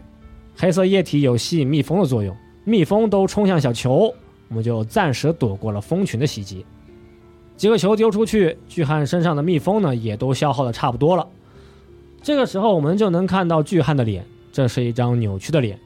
[0.56, 4.14] 黑色液体有吸引蜜蜂的作用，蜜蜂都冲向小球，
[4.48, 6.64] 我们就暂时躲过了蜂群的袭击。
[7.56, 11.26] 几个球丢出去，巨汉身上的蜜蜂呢也都消耗的差不多了。
[12.22, 15.78] 这个时候我们就能看到巨汉的脸，这是一张扭曲的脸，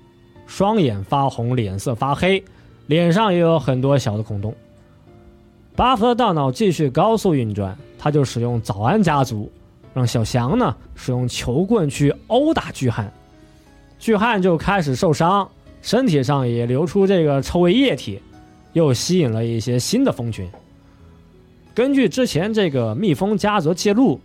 [0.46, 2.44] 双眼发红，脸色发黑，
[2.86, 4.54] 脸上也有很多小的孔洞。
[5.74, 9.50] 巴福的大脑继续高速运转，他就使用早安家族。
[9.94, 13.12] 让小翔呢使用球棍去殴打巨汉，
[13.98, 15.46] 巨汉就开始受伤，
[15.82, 18.18] 身体上也流出这个臭味液体，
[18.72, 20.48] 又吸引了一些新的蜂群。
[21.74, 24.18] 根据之前这个蜜蜂家族记录，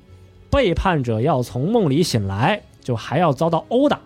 [0.50, 4.00] 背叛者要从梦里醒来，就还要遭到殴打。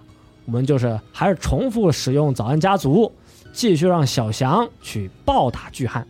[0.45, 3.11] 我们就是还是重复使用早安家族，
[3.51, 6.07] 继续让小翔去暴打巨汉。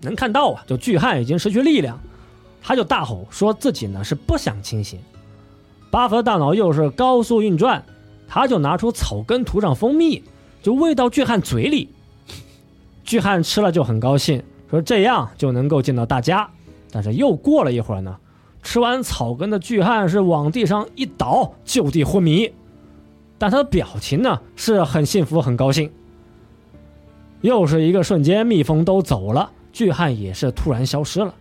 [0.00, 1.98] 能看到啊，就巨汉已经失去力量。
[2.62, 4.98] 他就大吼，说自己呢是不想清醒。
[5.90, 7.84] 巴佛的大脑又是高速运转，
[8.28, 10.22] 他就拿出草根涂上蜂蜜，
[10.62, 11.88] 就喂到巨汉嘴里。
[13.04, 16.50] 巨汉吃了就很高兴，说这样就能够见到大家。
[16.90, 18.16] 但是又过了一会儿呢，
[18.62, 22.52] 吃完草根的巨汉是往地上一倒，就地昏迷。
[23.38, 25.90] 但他的表情呢是很幸福、很高兴。
[27.40, 31.34] 又是一个瞬间，蜜蜂都走了，巨汉也是突然消失了。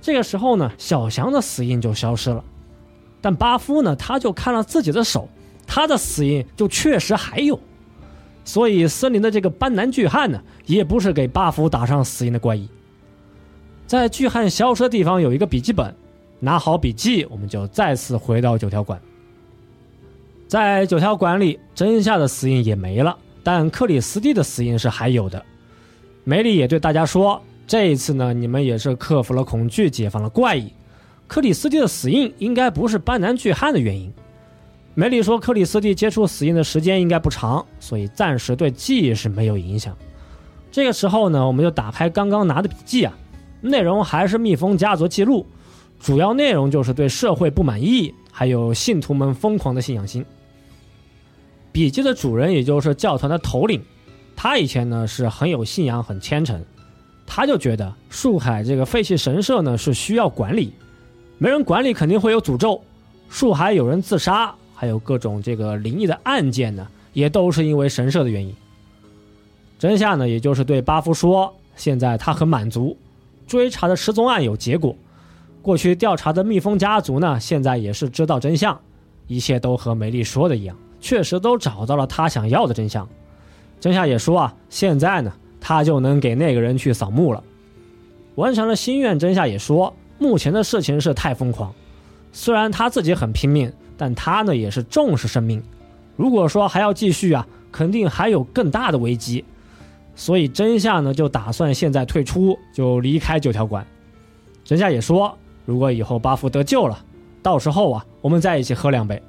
[0.00, 2.44] 这个时候呢，小翔的死印就消失了，
[3.20, 5.28] 但巴夫呢，他就看了自己的手，
[5.66, 7.58] 他的死印就确实还有，
[8.44, 12.68] 所以森林的这个斑斓巨汉呢，也不是给巴夫打上死印的怪异。
[13.86, 15.94] 在巨汉消失的地方有一个笔记本，
[16.40, 19.00] 拿好笔记，我们就再次回到九条馆。
[20.46, 23.18] 在九条馆里，真夏的死印也没了，
[23.50, 25.42] 但克里斯蒂的死因是还有的。
[26.22, 27.42] 梅里也对大家说。
[27.66, 30.70] 这一次呢，你们也是克服了恐惧，解放了怪异。
[31.26, 34.12] 克里斯蒂的死因应该不是斑南巨汉的原因。
[34.94, 39.96] 梅里说，克里斯蒂接触死印的时间应该不长，所以暂时对记忆是没有影响。
[40.70, 43.16] 这个时候呢，我们就打开刚刚拿的笔记啊，
[43.62, 45.46] 内容还是蜜蜂家族记录，
[45.98, 50.22] 主要内容就是对社会不满意，还有信徒们疯狂的信仰心。
[51.78, 53.80] 笔记的主人也就是教团的头领，
[54.34, 56.60] 他以前呢是很有信仰，很虔诚。
[57.24, 60.72] 他就觉得树海这个废弃神社呢是需要管理，
[61.38, 62.82] 没人管理肯定会有诅咒，
[63.28, 68.52] 树海有人自杀，还有各种这个灵异的案件呢，也都是因为神社的原因。
[69.78, 72.96] 真夏呢，也就是对巴夫说，现在他很满足，
[73.46, 74.96] 追查的失踪案有结果，
[75.62, 78.80] 过去调查的蜜蜂家族呢，现在也是知道真相，
[79.28, 83.08] 一切都和梅丽说的一样，确实都找到了他想要的真相。
[83.80, 85.32] 真夏也说啊，现在呢。
[85.60, 87.42] 他就能给那个人去扫墓了，
[88.36, 89.18] 完成了心愿。
[89.18, 91.74] 真夏也说，目前的事情是太疯狂，
[92.32, 95.60] 虽然他自己很拼命，但他呢也是重视生命。
[96.14, 99.44] 如果说还要继续啊，肯定还有更大的危机。
[100.14, 103.84] 所以真夏呢就打算现在退出，就离开九条馆。
[104.64, 107.04] 真夏也说，如果以后巴福得救了，
[107.42, 109.20] 到时候啊，我们再一起喝两杯。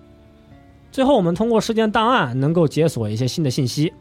[0.99, 3.93] 最后，我们通过事件档案能够解锁一些新的信息，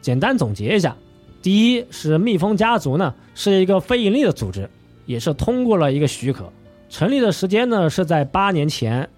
[0.00, 0.96] 简单总结一下。
[1.40, 4.68] 第一是蜜蜂家族呢，是一个非盈利的组织，
[5.06, 6.52] 也是通过了一个许可，
[6.90, 9.08] 成立的时间呢是在八年前。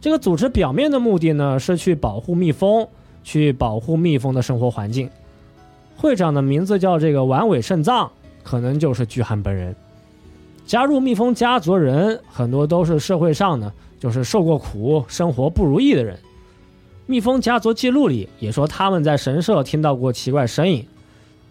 [0.00, 2.88] 这个组织表面的目的呢是去保护蜜蜂，
[3.22, 5.08] 去保护蜜蜂的生活环境。
[5.96, 8.10] 会长的名字叫这个丸尾肾脏，
[8.42, 9.76] 可能就是巨汉本人。
[10.66, 16.18] 加入蜜蜂家族人很多都是社会上呢，就是受过苦、生活不如意的人。
[17.06, 20.86] 蜜蜂家族记录里也说他们在神社听到过奇怪声音。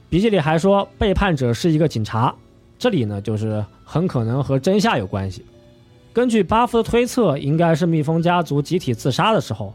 [0.10, 2.34] 笔记里还说，背叛者是一个警察，
[2.78, 5.46] 这里呢就是很可能和真夏有关系。
[6.12, 9.74] 根据巴夫的推测，应该是蜜蜂家族集体自杀的时候，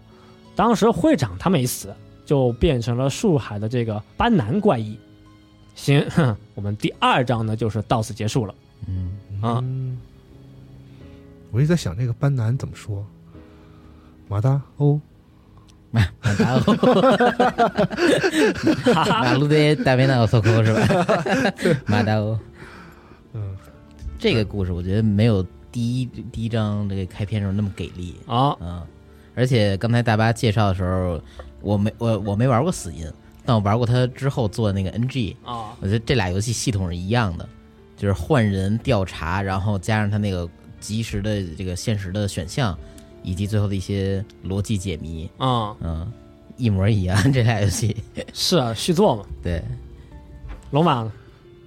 [0.55, 1.93] 当时会长他没死，
[2.25, 4.97] 就变成了树海的这个斑南怪异。
[5.75, 8.55] 行，哼 我们第二章呢就是到此结束了。
[8.87, 9.99] 嗯，啊嗯，
[11.51, 13.05] 我一直在想这个班南怎么说，
[14.29, 15.01] 马达欧，
[15.91, 16.05] 马
[16.39, 16.75] 达欧，
[19.07, 20.87] 马路的大贝纳奥索科是吧？
[21.87, 22.39] 马达欧，
[23.33, 23.57] 嗯，
[24.19, 28.17] 这个故事我觉得没有第一第一章这个开篇时候那么给力。
[28.27, 28.83] 啊，嗯，
[29.35, 31.21] 而且刚才大巴介绍的时候，
[31.61, 33.11] 我没我我没玩过死因，
[33.45, 37.49] 但我玩过他之后做的那个 NG，啊，我觉得这俩游戏系统是一样的，
[37.97, 40.47] 就是换人调查，然后加上他那个
[40.81, 42.79] 及时的这个现实的选项，
[43.29, 46.11] 以及最后的一些逻辑解谜，啊，嗯，
[46.57, 47.31] 一模一样。
[47.31, 47.95] 这俩游戏，
[48.33, 49.23] 是啊，续作嘛。
[49.43, 49.63] 对，
[50.71, 51.13] 龙马呢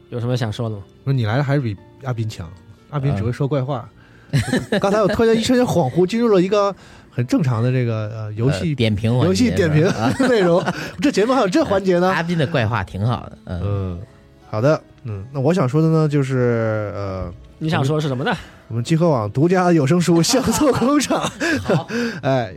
[0.09, 0.81] 有什么想说的吗？
[1.03, 2.51] 说你来的还是比阿斌强，
[2.89, 3.87] 阿斌只会说怪话。
[4.81, 6.73] 刚才我突然一瞬间恍惚，进入了一个
[7.11, 9.87] 很正常的这个呃游戏呃点评游戏点评
[10.27, 10.63] 内容。
[10.99, 12.09] 这节目还有这环节呢？
[12.15, 14.01] 阿斌的怪话挺好的，嗯，嗯，
[14.49, 18.35] 好的，嗯，那我想说的呢，就是呃，你想说的是什么呢？
[18.69, 21.23] 我们集合网独家有声书《相册工厂》，
[21.61, 21.87] 好，
[22.23, 22.55] 哎，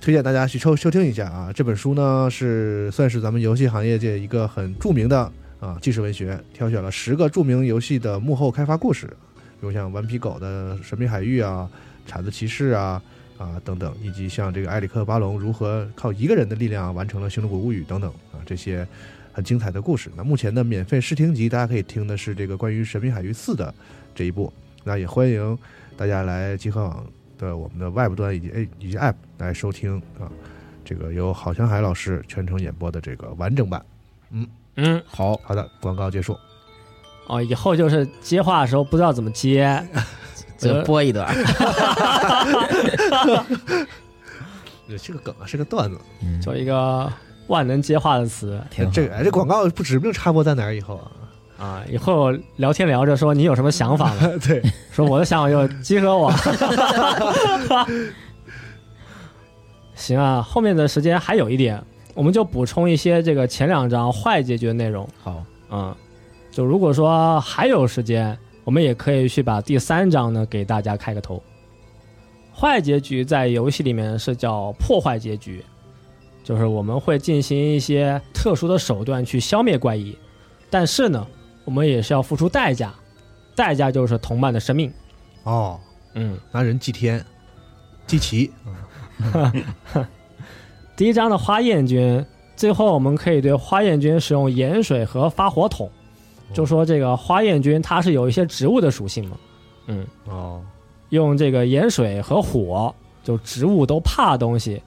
[0.00, 1.50] 推荐大家去收收听一下啊。
[1.52, 5.18] 这本书呢是算是咱们游戏行业界一个很著名的
[5.58, 9.08] 啊纪实文学，挑选了十个著名游戏的幕后开发故事，
[9.60, 11.68] 比如像顽皮狗的《神秘海域》啊、
[12.06, 13.02] 铲子骑士啊
[13.38, 18.86] 啊等等，以及像这个埃里克巴隆如何靠一个人的力量完成了《星露谷物语》等等啊这些
[19.32, 20.08] 很精彩的故事。
[20.16, 23.74] 那目前的免费试听集，大家可以听的是这个关于《神秘海域四》的
[24.16, 24.52] 这一步。
[24.82, 25.56] 那也欢迎
[25.96, 27.06] 大家来集合网
[27.38, 30.26] 的我们的 Web 端以及 A 以及 App 来收听啊，
[30.84, 33.84] 这个由郝祥海老师全程演播的这个完整版。
[34.30, 36.36] 嗯嗯，好，好的，广告结束。
[37.28, 39.84] 哦，以后就是接话的时候不知道怎么接，
[40.56, 41.34] 就播一段，
[44.88, 45.98] 这是个梗啊，是个段子。
[46.22, 47.12] 嗯就一个
[47.48, 51.10] 万能接话的词挺这个哎，这广告不指不定插播在哪儿以后啊？
[51.58, 51.82] 啊。
[51.90, 54.30] 以后聊天聊着说你有什么想法吗？
[54.46, 56.32] 对，说我的想法就是集合我。
[59.94, 61.82] 行啊，后面的时间还有一点，
[62.14, 65.08] 我们就补充一些这个前两章坏结局的内容。
[65.22, 65.94] 好，嗯，
[66.50, 71.42] 就如果说还有时间，我们也可以去把第三章呢给大家开个头。
[72.54, 75.64] 坏结局在游戏里面是叫破坏结局，
[76.44, 80.16] 就是我们会进行一些特殊的手段去消灭怪异，
[80.70, 81.26] 但是呢，
[81.66, 82.94] 我们也是要付出代价，
[83.54, 84.90] 代价就是同伴的生命。
[85.42, 85.78] 哦，
[86.14, 87.22] 嗯，拿人祭天，
[88.06, 88.50] 祭旗。
[90.96, 92.24] 第一章的花焰军，
[92.56, 95.90] 最后我们可以对花焰军使用盐水和发火筒，
[96.54, 99.36] 就说这个花焰军它是有一些植物的属性嘛，
[99.88, 100.62] 嗯，哦，
[101.10, 104.80] 用这个盐水和火，就植物都怕的东西，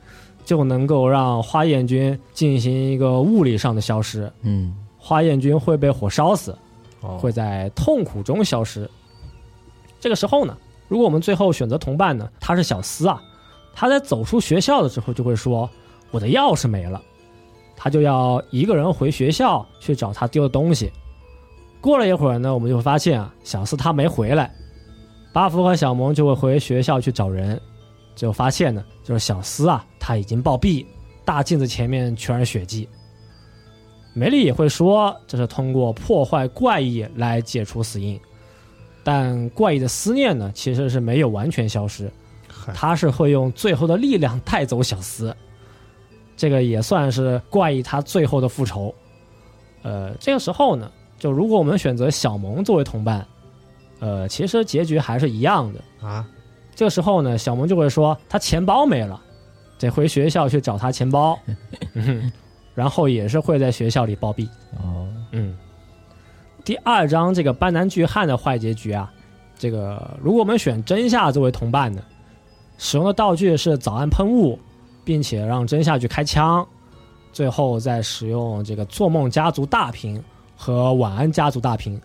[0.46, 4.32] 就能够让花焰军进行一个物理上的消失。
[4.42, 6.58] 嗯，花焰军会被火烧死，哦
[7.02, 8.90] 会在痛苦中消失。
[10.00, 10.58] 这个时候呢，
[10.88, 13.22] 如果我们最后选择同伴呢，他是小斯啊，
[13.74, 15.70] 他在走出学校的时候就会说
[16.12, 17.02] ：“我的钥匙没了。”
[17.76, 20.92] 他就要一个人回学校去找他丢的东西。
[21.80, 24.54] 过了一会儿呢，我们就会发现啊，小斯他没回来，
[25.32, 27.58] 巴福和小萌就会回学校去找人，
[28.16, 30.86] 就发现呢，就是小斯啊，他已经暴毙，
[31.24, 32.88] 大镜子前面全是血迹。
[34.20, 38.20] 梅丽也会说，这是通过破坏怪异来解除死因，
[39.02, 42.12] 但怪异的思念呢，其实是没有完全消失，
[42.74, 45.34] 他是会用最后的力量带走小斯，
[46.36, 48.94] 这个也算是怪异他最后的复仇。
[49.84, 53.26] 呃，这个时候呢，就如果我们选择小萌作为同伴，
[54.02, 56.06] 呃，其实结局还是一样的。
[56.06, 56.28] 啊，
[56.76, 59.18] 这个时候呢，小萌就会说他钱包没了，
[59.80, 61.40] 得回学校去找他钱包，
[62.80, 64.48] 然后也是会在学校里暴毙。
[64.82, 65.54] 哦，嗯，
[66.64, 69.12] 第二章这个班南巨汉的坏结局啊，
[69.58, 72.02] 这个如果我们选真夏作为同伴呢，
[72.78, 74.58] 使用的道具是早安喷雾，
[75.04, 76.66] 并且让真夏去开枪，
[77.34, 80.24] 最后再使用这个做梦家族大瓶
[80.56, 82.00] 和晚安家族大瓶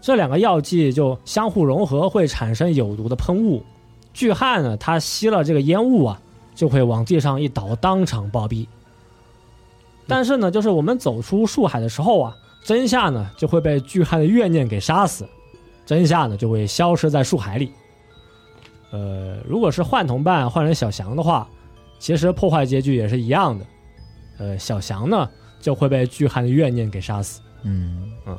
[0.00, 3.62] 这两个药剂就相互融合，会产生有毒的喷雾。
[4.14, 6.18] 巨汉呢，他吸了这个烟雾啊，
[6.54, 8.66] 就会往地上一倒，当场暴毙。
[10.08, 15.26] 但是呢，就是我们走出树海的时候啊，真夏呢就会被巨汉的怨念给杀死，
[15.84, 17.72] 真夏呢就会消失在树海里。
[18.92, 21.48] 呃，如果是换同伴换成小翔的话，
[21.98, 23.66] 其实破坏结局也是一样的。
[24.38, 25.28] 呃，小翔呢
[25.60, 27.40] 就会被巨汉的怨念给杀死。
[27.64, 28.38] 嗯嗯，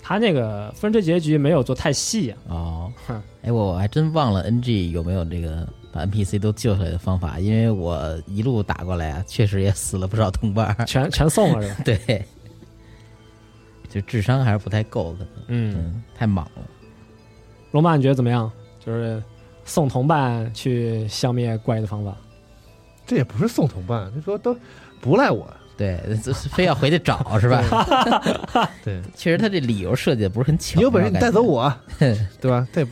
[0.00, 2.38] 他那个分支结局没有做太细啊。
[2.48, 10.76] 哦哼，哎，我还真忘了 NG 有没有这个把 NPC 都救下来的方法，因为我一路打过来啊， 确实也死了不少同伴。
[10.86, 11.80] 全全送了是吧？
[11.86, 12.24] 对，
[13.88, 16.62] 就智商还是不太够，可能嗯，嗯太莽了。
[17.70, 18.50] 龙马你觉得怎么样？
[18.84, 19.22] 就是
[19.64, 22.16] 送同伴去消灭怪的方法。
[23.06, 24.56] 这也不是送同伴，就说都
[25.00, 25.48] 不赖我。
[25.76, 27.62] 对，就是非要回去找是吧？
[28.84, 30.76] 对，确实他这理由设计的不是很巧。
[30.76, 32.66] 你有本事你带走我，对吧？
[32.72, 32.90] 这，这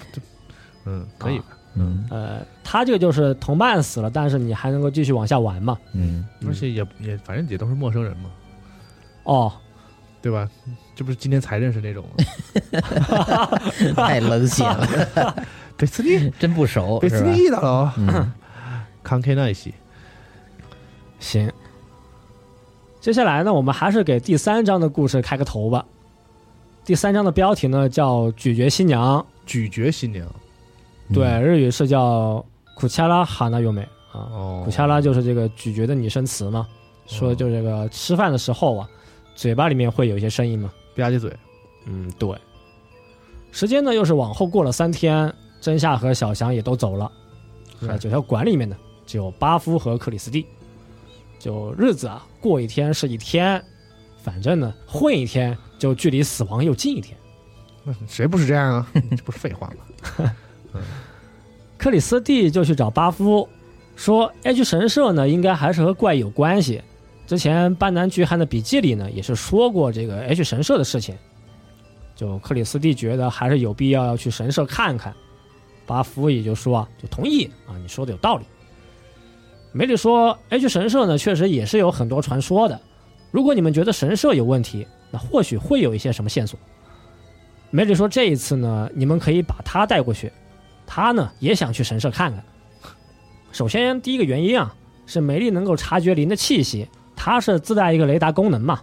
[0.85, 1.45] 嗯，可以吧？
[1.75, 5.79] 嗯呃，他这个就是同伴死了，但是你还能够继续往下玩嘛？
[5.95, 8.31] 嗯，而且也也反正也都是陌生人嘛，
[9.25, 9.53] 哦，
[10.21, 10.49] 对吧？
[10.95, 12.25] 这不是今天才认识那种吗？
[13.97, 15.35] 太冷血了，
[15.77, 17.31] 贝斯利，真不熟贝斯是吧？
[17.33, 18.33] 利大佬，嗯
[19.03, 19.75] 康 K 奈西，
[21.19, 21.51] 行。
[23.01, 25.85] 接下来呢，我们还是给第三章的故事开个头吧。
[26.85, 30.29] 第三章的标题呢叫“咀嚼新娘咀嚼新娘。”，
[31.13, 32.45] 对，日语是叫
[32.75, 33.83] “苦恰拉哈那优美”
[34.13, 34.29] 啊。
[34.33, 36.67] 哦，苦恰拉就是这个咀嚼的拟声词嘛，
[37.07, 38.89] 说就是这个吃饭的时候啊，
[39.35, 40.73] 嘴巴里面会有一些声音嘛。
[40.97, 41.35] 吧唧嘴，
[41.87, 42.37] 嗯，对。
[43.51, 47.11] 时间呢又是往后过了三天，真夏和小翔也都走了，
[47.81, 50.47] 在九条馆里面呢，只有巴夫和克里斯蒂。
[51.39, 53.63] 就日子啊，过一天是一天，
[54.23, 57.17] 反正呢，混一天就距离死亡又近一天。
[57.85, 58.87] 那 谁不是这样啊？
[58.95, 60.33] 这不是废话吗？
[61.79, 63.49] 克里斯蒂就去找巴夫，
[63.97, 66.81] 说 H 神社呢应该还是和怪有关系。
[67.27, 71.17] 之前班南巨汉的笔记里呢也是说过这个 H 神社的事情。
[72.15, 75.15] 就克里斯蒂觉得还是有必要要去神社看看，
[75.87, 78.45] 巴夫也就说啊就同意啊，你说的有道理。
[79.73, 82.79] 梅里说 H 神社呢确实也是有很多传说的，
[83.31, 86.61] 如果你们觉得神社有问题，那或许会有一些什么线索。
[87.71, 90.31] 梅里说这一次呢，你们可以把他带过去，
[90.95, 92.45] 他呢也想去神社看看。
[93.51, 94.75] 首先，第一个原因啊，
[95.07, 96.87] 是梅丽能够察觉灵的气息，
[97.17, 98.83] 她是自带一个雷达功能嘛。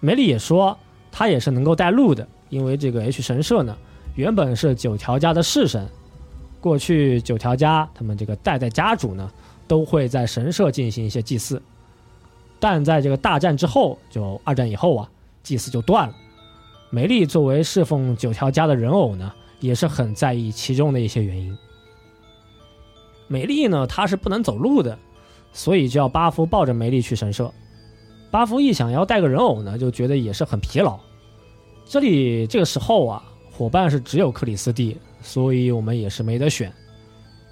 [0.00, 0.78] 梅丽也说，
[1.12, 3.76] 她也是能够带路的，因为这个 H 神社呢，
[4.14, 5.86] 原本是九条家的式神，
[6.62, 9.30] 过去九条家他们这个代代家主呢，
[9.68, 11.60] 都会在神社进行一些祭祀，
[12.58, 15.10] 但在这个大战之后，就二战以后啊，
[15.42, 16.14] 祭祀就断了。
[16.88, 19.30] 梅丽作为侍奉九条家的人偶呢，
[19.64, 21.56] 也是很在意其中的一些原因。
[23.26, 24.98] 美丽呢，她是不能走路的，
[25.54, 27.50] 所以就要巴夫抱着梅丽去神社。
[28.30, 30.98] 巴夫一想要带个人偶呢，就觉得也是很疲劳。
[31.86, 36.70] 这里这个时候啊，伙伴是只有克里斯蒂，所以我们也是没得选。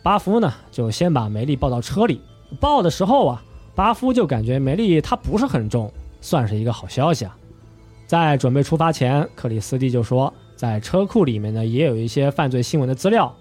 [0.02, 2.20] 巴夫呢，就先把梅丽抱到车里。
[2.60, 3.42] 抱的时候啊，
[3.74, 5.90] 巴夫就感觉梅丽她不是很重，
[6.20, 7.34] 算是一个好消息啊。
[8.06, 10.30] 在准备出发前，克里斯蒂就说，
[10.62, 13.34] 在车库里面呢，也有一些犯罪新闻的资料。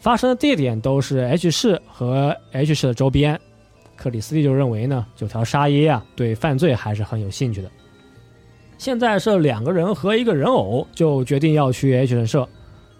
[0.00, 3.38] 发生的地点都是 H 市和 H 市的周边，
[3.94, 7.70] 克里斯蒂就认为呢，九条沙耶啊对犯罪还是很有兴趣的。
[8.78, 12.48] 现在是两个人和一个人偶，就决定要去 H 神社，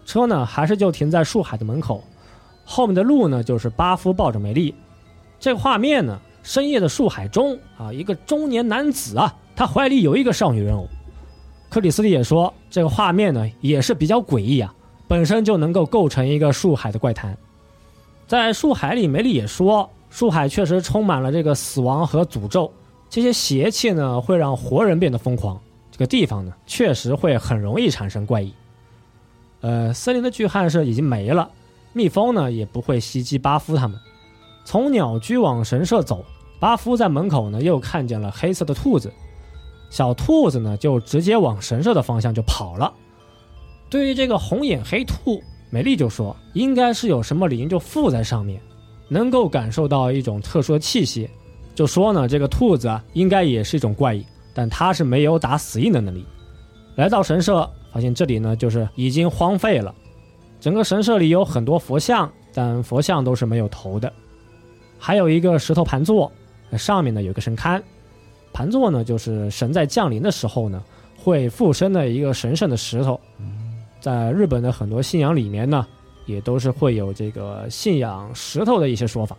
[0.05, 2.03] 车呢还是就停在树海的门口，
[2.63, 4.75] 后面的路呢就是巴夫抱着梅丽。
[5.39, 10.87] 这个画面呢，深夜的树海中啊，一个中年男子啊，他怀里有一个少女人偶。
[11.71, 14.73] 克里斯蒂也说，这个画面呢也是比较诡异啊。
[15.07, 17.37] 本身就能够构成一个树海的怪谈。
[18.25, 22.73] 在树海里，梅丽也说，树海确实充满了这个死亡和诅咒，
[23.11, 25.59] 这些邪气呢会让活人变得疯狂。
[25.91, 28.51] 这个地方呢，确实会很容易产生怪异。
[29.61, 31.47] 呃，森林的巨汉是已经没了，
[31.91, 33.99] 蜜蜂呢也不会袭击巴夫他们。
[34.65, 36.25] 从鸟居往神社走，
[36.59, 39.13] 巴夫在门口呢又看见了黑色的兔子，
[39.93, 42.91] 小兔子呢就直接往神社的方向就跑了。
[43.91, 45.39] 对于这个红眼黑兔，
[45.69, 48.59] 美丽就说应该是有什么灵就附在上面，
[49.07, 51.29] 能够感受到一种特殊的气息。
[51.75, 56.25] 就说呢，这个兔子，应该也是一种怪异，但它是没有打死印的能力。
[56.95, 59.93] 来到神社，发现这里呢就是已经荒废了，
[60.59, 64.11] 整个神社里有很多佛像，但佛像都是没有头的，
[64.97, 66.31] 还有一个石头盘座，
[66.79, 67.79] 上面呢有个神龛，
[68.53, 70.81] 盘座呢就是神在降临的时候呢
[71.17, 73.19] 会附身的一个神圣的石头。
[73.99, 75.87] 在日本的很多信仰里面呢，
[76.25, 79.37] 也都是会有这个信仰石头的一些说法。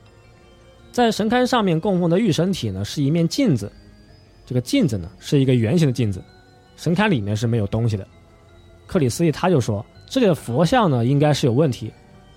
[0.90, 3.70] 在神龛上面供奉的御神体呢，是一面镜子，
[4.46, 6.24] 这个镜子呢是一个圆形的镜子，
[6.76, 8.06] 神龛里面是没有东西的。
[8.86, 11.92] 克里斯蒂他就说，这里的佛像呢应该是有问题，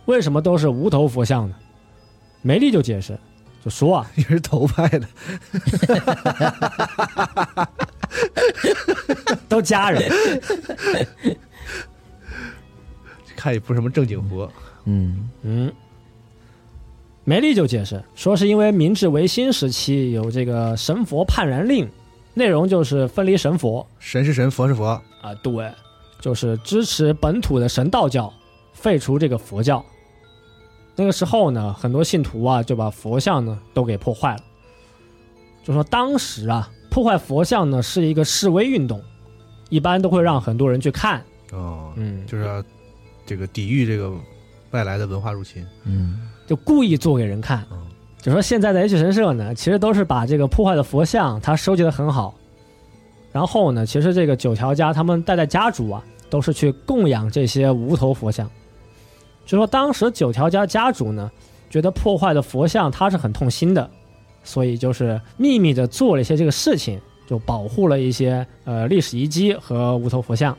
[0.06, 1.56] 为什么都是无头佛像呢？
[2.42, 3.18] 梅丽就解释，
[3.64, 5.08] 就说啊， 你是头派的，
[9.50, 10.12] 都家人，
[13.36, 14.52] 看也不是什么正经活。
[14.86, 15.30] 嗯。
[15.44, 15.72] 嗯，
[17.24, 21.90] 梅丽就解释说，是因为明治维新时期有这个神佛判然令，
[22.34, 24.86] 内容就是分离神佛，神是神，佛是佛，
[25.22, 25.70] 啊，对，
[26.22, 28.32] 就是支持本土的神道教，
[28.74, 29.84] 废除这个佛教。
[30.98, 34.44] 那个时候呢，很多信徒啊就把佛像呢都给破坏了。
[35.64, 39.00] 就说当时啊，破坏佛像呢是一个示威运动，
[39.70, 41.24] 一般都会让很多人去看。
[41.52, 42.64] 哦，嗯，就是要
[43.26, 44.12] 这个抵御这个
[44.72, 45.66] 外来的文化入侵。
[45.86, 47.64] 嗯就故意做给人看。
[47.72, 47.86] 嗯
[48.20, 52.34] 就说现在的 H 神社呢，其实都是把这个破坏的佛像，它收集的很好。
[53.32, 58.50] 然后呢，其实这个九条家他们代代家主啊，都是去供养这些无头佛像。
[59.48, 61.32] 就说当时九条家家主呢，
[61.70, 63.90] 觉得破坏的佛像他是很痛心的，
[64.44, 70.56] 所以就是秘密的做了一些这个事情，就保护了一些呃历史遗迹和无头佛像。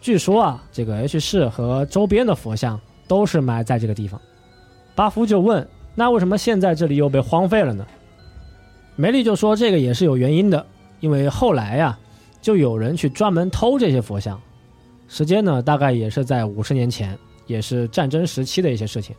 [0.00, 4.20] 据说啊，这个 H 市和周边的佛像都是埋在这个地方。
[4.96, 7.86] 巴夫就问：“那为什么现在这里又被荒废了呢？”
[8.96, 10.66] 梅丽就说：“这个也是有原因的，
[10.98, 11.96] 因为后来呀、
[12.40, 14.40] 就有人去专门偷这些佛像，
[15.06, 17.16] 时间呢大概也是在五十年前，
[17.46, 19.14] 也是战争时期的一些事情。”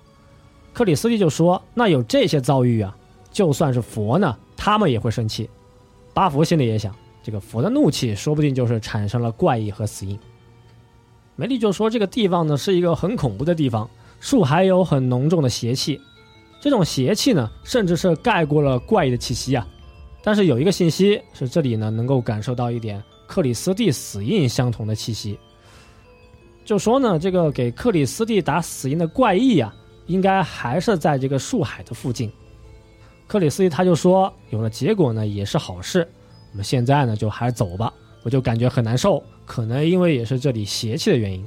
[0.73, 2.95] 克里斯蒂就说：“那有这些遭遇啊，
[3.31, 5.49] 就算是佛呢，他们也会生气。”
[6.13, 10.17] 巴福心里也想，这个佛的怒气说不定就是产生了怪异和死因。
[11.35, 15.99] 梅丽就说：“这个地方呢是一个很恐怖的地方。”树还有很浓重的邪气，
[16.61, 19.67] 这种邪气呢，甚至是盖过了怪异的气息啊。
[20.23, 25.37] 但是有一个信息是这里呢能够感受到一点克里斯蒂死印相同的气息，
[26.65, 29.73] 就说呢这个给克里斯蒂打死因的怪异啊，
[30.07, 32.31] 应该还是在这个树海的附近。
[33.27, 36.07] 克里斯蒂他就说有了结果呢也是好事，
[36.51, 37.91] 我们现在呢就还是走吧，
[38.23, 41.43] 我就感觉很难受，可能因为也是这里邪气的原因。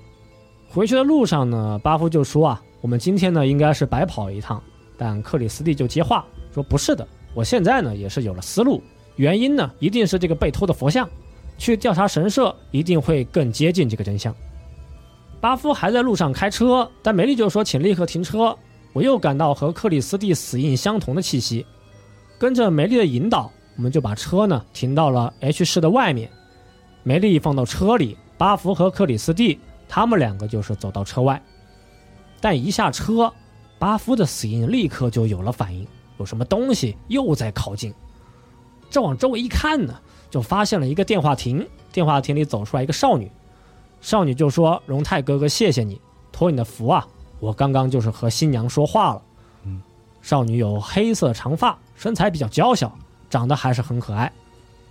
[0.69, 4.63] 回去的路上呢，巴夫就说啊，我们今天呢应该是白跑一趟。
[4.99, 8.83] 但克里斯蒂就接话说不是的，我现在呢也是有了思路，
[9.17, 11.09] 原因呢一定是这个被偷的佛像，
[11.59, 14.35] 去调查神社一定会更接近这个真相。
[15.41, 18.57] 巴夫还在路上开车，但梅丽就说请立刻停车，
[18.93, 21.65] 我又感到和克里斯蒂死印相同的气息。
[22.39, 26.31] 跟着梅丽的引导，我们就把车呢停到了 H 市的外面。
[27.03, 29.59] 梅丽放到车里，巴夫和克里斯蒂。
[29.89, 31.41] 他们两个就是走到车外，
[32.41, 33.33] 但一下车，
[33.79, 35.87] 巴夫的死印立刻就有了反应，
[36.19, 37.95] 有什么东西又在靠近。
[38.91, 39.95] 这往周围一看呢，
[40.29, 43.31] 就发现了一个电话亭，电话亭里走出来一个少女，
[44.01, 47.07] 少女就说：“荣泰哥哥，谢谢你，托你的福啊，
[47.41, 49.23] 我刚刚就是和新娘说话了。”
[49.65, 49.81] 嗯，
[50.23, 52.97] 少女有黑色长发，身材比较娇小，
[53.29, 54.31] 长得还是很可爱。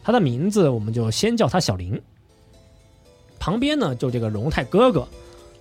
[0.03, 2.01] 她的名字我们就先叫她小林。
[3.39, 5.07] 旁边呢，就这个荣泰哥哥，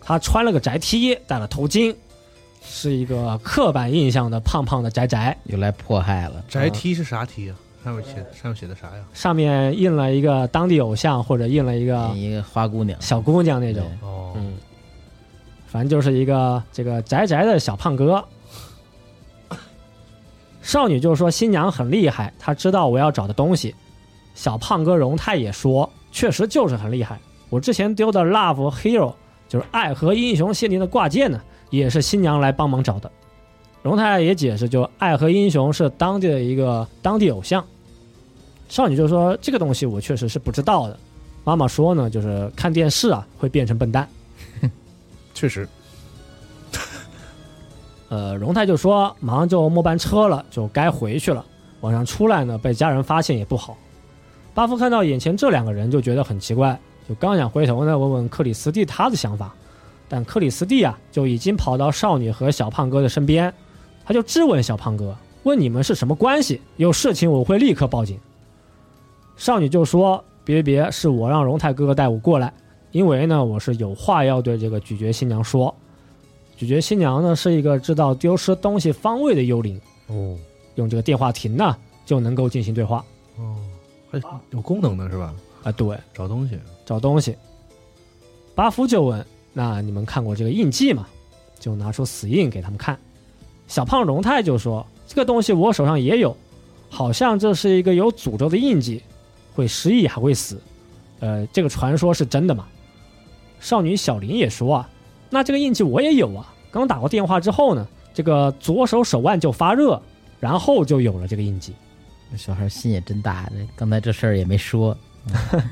[0.00, 1.94] 他穿了个宅 T，戴了头巾，
[2.62, 6.44] 是一个刻板印象的胖胖的宅宅，又来迫害了。
[6.48, 7.56] 宅 T 是啥 T 啊？
[7.84, 9.04] 上面写上面写的啥呀？
[9.12, 14.54] 上面印了一个当地偶像或者印了一个一个花姑娘小姑娘那种，哦，嗯，
[15.66, 18.24] 反正就是一个这个宅宅的小胖哥。
[20.62, 23.74] 少女就说新娘很厉害，她知道我要找的东西。
[24.34, 27.20] 小胖哥荣泰也说，确实就是很厉害。
[27.50, 29.12] 我之前丢的 Love Hero
[29.46, 33.12] 就是爱和英雄限定的挂件呢，也是新娘来帮忙找的。
[33.82, 37.62] 荣泰也解释，就爱和英雄是当地的一个当地偶像。
[38.68, 40.98] 少女就说这个东西我确实是不知道的。
[41.44, 44.08] 妈妈说呢，就是看电视啊会变成笨蛋。
[45.34, 45.68] 确实，
[48.08, 51.44] 呃，荣泰就说马上就末班车了，就该回去了。
[51.80, 53.76] 晚上出来呢，被家人发现也不好。
[54.54, 59.54] 巴夫看到眼前这两个人，就觉得很奇怪，就刚想回头呢问问克里斯蒂他的想法，
[60.08, 63.52] 但克里斯蒂啊就已经跑到少女和小胖哥的身边，
[64.06, 66.62] 他就质问小胖哥，问你们是什么关系？
[66.76, 68.18] 有事情我会立刻报警。
[69.36, 72.52] 少女就说：“别别别，是我让荣泰哥哥带我过来，
[72.92, 75.74] 因为呢我是有话要对这个咀嚼新娘说。
[76.56, 80.36] 咀嚼新娘呢是一个知道丢失东西方位的幽灵，哦
[80.76, 83.04] 用这个电话亭呢就能够进行对话。
[83.38, 83.56] 哦，
[84.10, 84.20] 还
[84.50, 85.34] 有功能的是吧？
[85.64, 87.36] 啊，对，找东西，找东西。
[88.54, 91.08] 巴夫就问：“那你们看过这个印记吗？”
[91.58, 92.98] 就拿出死印给他们看。
[93.66, 96.36] 小胖荣泰就说：“这个东西我手上也有，
[96.90, 99.02] 好像这是一个有诅咒的印记，
[99.54, 100.60] 会失忆还会死。
[101.20, 102.66] 呃，这个传说是真的吗？”
[103.60, 104.90] 少女小林也说：“啊，
[105.30, 106.52] 那这个印记我也有啊。
[106.70, 110.00] 刚打过电话之后呢，这个左手手腕就发热，
[110.38, 111.72] 然后就有了这个印记。”
[112.36, 114.96] 小孩心也真大，这刚才这事儿也没说。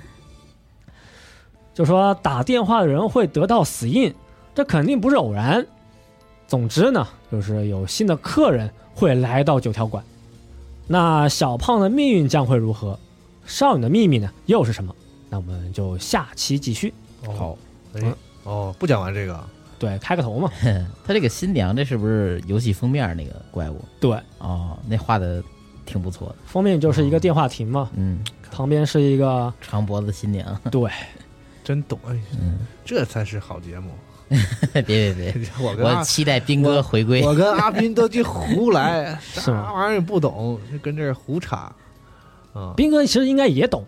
[1.74, 4.14] 就说打电话的人会得到死印，
[4.54, 5.66] 这肯定不是偶然。
[6.46, 10.04] 总之呢，就是有新的客人会来到九条馆。
[10.86, 12.98] 那小胖的命运将会如何？
[13.44, 14.30] 少女的秘密呢？
[14.46, 14.94] 又是什么？
[15.28, 16.92] 那我们就下期继续。
[17.36, 17.56] 好，
[17.94, 18.14] 哎嗯，
[18.44, 19.44] 哦，不讲完这个，
[19.78, 20.50] 对，开个头嘛。
[21.06, 23.82] 他这个新娘，这是不是游戏封面那个怪物？
[24.00, 25.42] 对，哦，那画的
[25.86, 26.36] 挺不错的。
[26.44, 30.60] 封面就是一个电话亭嘛，嗯，旁边是一个长脖子新娘。
[30.70, 30.90] 对，
[31.64, 33.90] 真懂，哎，嗯，这才是好节目。
[34.72, 37.22] 别 别别，我我期待斌哥回归。
[37.22, 41.70] 我跟阿斌都去胡来，啥玩意儿也不懂，就跟这儿胡插。
[42.52, 43.84] 啊斌哥其实应该也懂，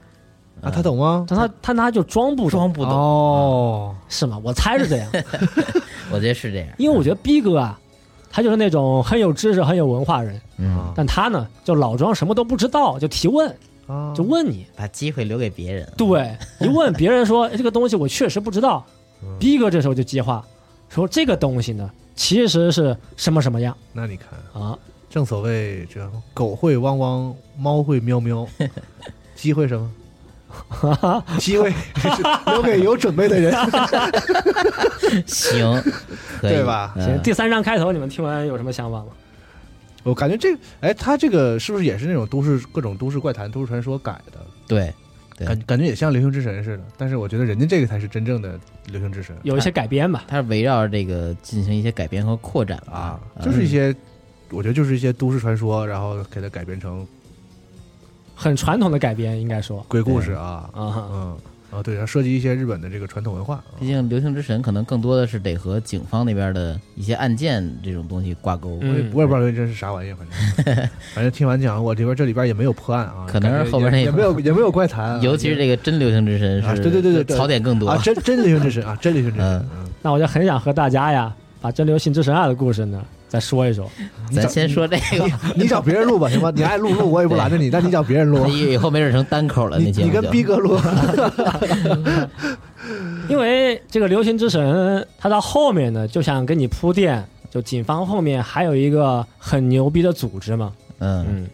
[0.63, 1.25] 啊，他懂吗？
[1.29, 4.41] 但他他他就装不懂，装不懂，哦，是吗？
[4.43, 5.11] 我猜是这样，
[6.11, 6.69] 我觉得是这样。
[6.79, 7.79] 因为我觉得逼哥啊，
[8.31, 13.49] 他就是那种很有知识、很有文化人，嗯，啊但他呢就老装什么都不知道，就提问，
[13.87, 14.67] 啊，就问你。
[14.77, 15.87] 把机会留给别人。
[15.97, 18.85] 对， 一问别人说哎这个东西我确实不知道，
[19.23, 20.45] 嗯逼哥这时候就接话
[20.89, 24.79] 说这个东西呢其实是什么什么样那你看，啊？
[25.15, 28.45] 正所谓这狗会汪汪，猫会喵喵，
[29.37, 31.25] 机会什么？
[31.39, 31.73] 机会
[32.47, 33.55] 留给有准备的人，
[35.25, 35.81] 行，
[36.43, 36.93] 对吧？
[36.97, 37.05] 嗯。
[37.05, 39.07] 行，第三章开头你们听完有什么想法吗？
[40.03, 44.41] 我感觉这个，哎，他这个是不是也是那种都市各种都市怪谈、都市传说改的？
[44.67, 44.93] 对，
[45.37, 45.47] 对。
[45.47, 49.33] 感感觉也像流星之神似的，但是我觉得人家这个才是真正的流星之神。
[49.45, 53.95] 有一些改编吧，它是围绕这个进行一些改编和扩展啊，嗯就是一些，
[54.55, 57.07] 我觉得就是一些都市传说，然后给它改编成
[58.35, 59.85] 很传统的改编，应该说。
[59.89, 61.37] 鬼故事啊，啊，嗯
[61.71, 63.65] 啊，对，要涉及一些日本的这个传统文化，啊。
[63.81, 68.79] 毕竟《流星之神》可能更多的是得和警方那边的一些案件这种东西挂钩。
[68.81, 68.91] 嗯。
[68.91, 70.89] 我也我也不知道这是啥玩意儿，反正。
[71.15, 73.99] 反正听完讲，我这边这里边也没有破案啊，可能是后边那个。
[73.99, 77.37] 也也没有 也没有怪谈啊，尤其是这个真流星之神啊是，对对对对对。
[77.37, 77.89] 槽点更多。
[77.89, 77.99] 啊，。
[78.05, 79.69] 真真流星之神啊，真流星之神，嗯。
[79.79, 83.91] 嗯，那我就很想和大家呀，把真流星之神二的故事呢再说一说。
[84.31, 86.53] 咱先说这个，你找别人录吧，行吗？
[86.55, 89.77] 你爱录录，我也不拦着你，但你找别人录，以以后没准成单口了。
[89.77, 90.79] 你你跟那节目就逼哥录，
[93.29, 100.73] 因为这个流行之神，它到后面呢，就想给你铺垫，就警方后面还有一个很牛逼的组织嘛。
[101.01, 101.49] 嗯嗯，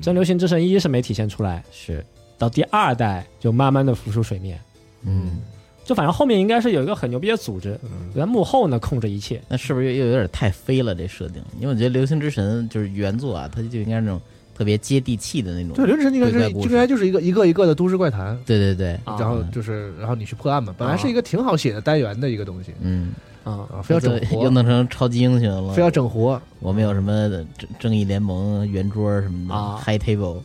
[0.00, 2.04] 真流行之神一是没体现出来，是
[2.38, 4.60] 到第二代就慢慢的浮出水面。
[5.04, 5.40] 嗯，
[5.84, 7.78] 就反正后面应该是有一个很牛逼的组织，
[8.14, 9.42] 在幕后呢控制一切。
[9.48, 11.42] 那是不是又有点太飞了这设定？
[11.58, 14.20] 因为我觉得《流星之神》就是原作啊，它就应该是那种
[14.54, 15.72] 特别接地气的那种。
[15.74, 16.68] 对，流星之神应该是鬼怪故事。
[16.68, 22.72] 应该就是一个一个一个的都市怪谈，对对对，啊然后就是然后你去破案嘛，本来是一个挺好写的单元的一个东西。
[22.80, 23.12] 嗯，
[23.42, 27.28] 啊，啊，非要整又，弄成超级英雄了，非要整活，我们有什么
[27.58, 29.82] 正正义联盟圆桌什么的、啊。
[29.84, 30.40] High Table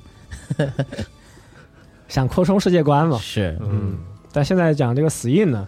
[2.08, 3.20] 想扩充世界观嘛。
[3.20, 3.56] 是。
[3.62, 3.98] 嗯
[4.38, 5.68] 但现在讲这个死印呢，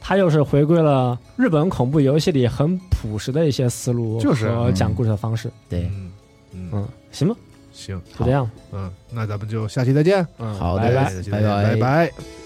[0.00, 5.50] 它又是回归了日本恐怖游戏里很朴实的一些思路就是和讲故事的方式。
[5.68, 6.12] 对，嗯
[6.52, 7.34] 嗯，嗯，行吧，
[7.72, 8.48] 行，就这样。
[8.70, 12.45] 嗯，那咱们就下期再见，嗯，好的拜拜拜拜拜。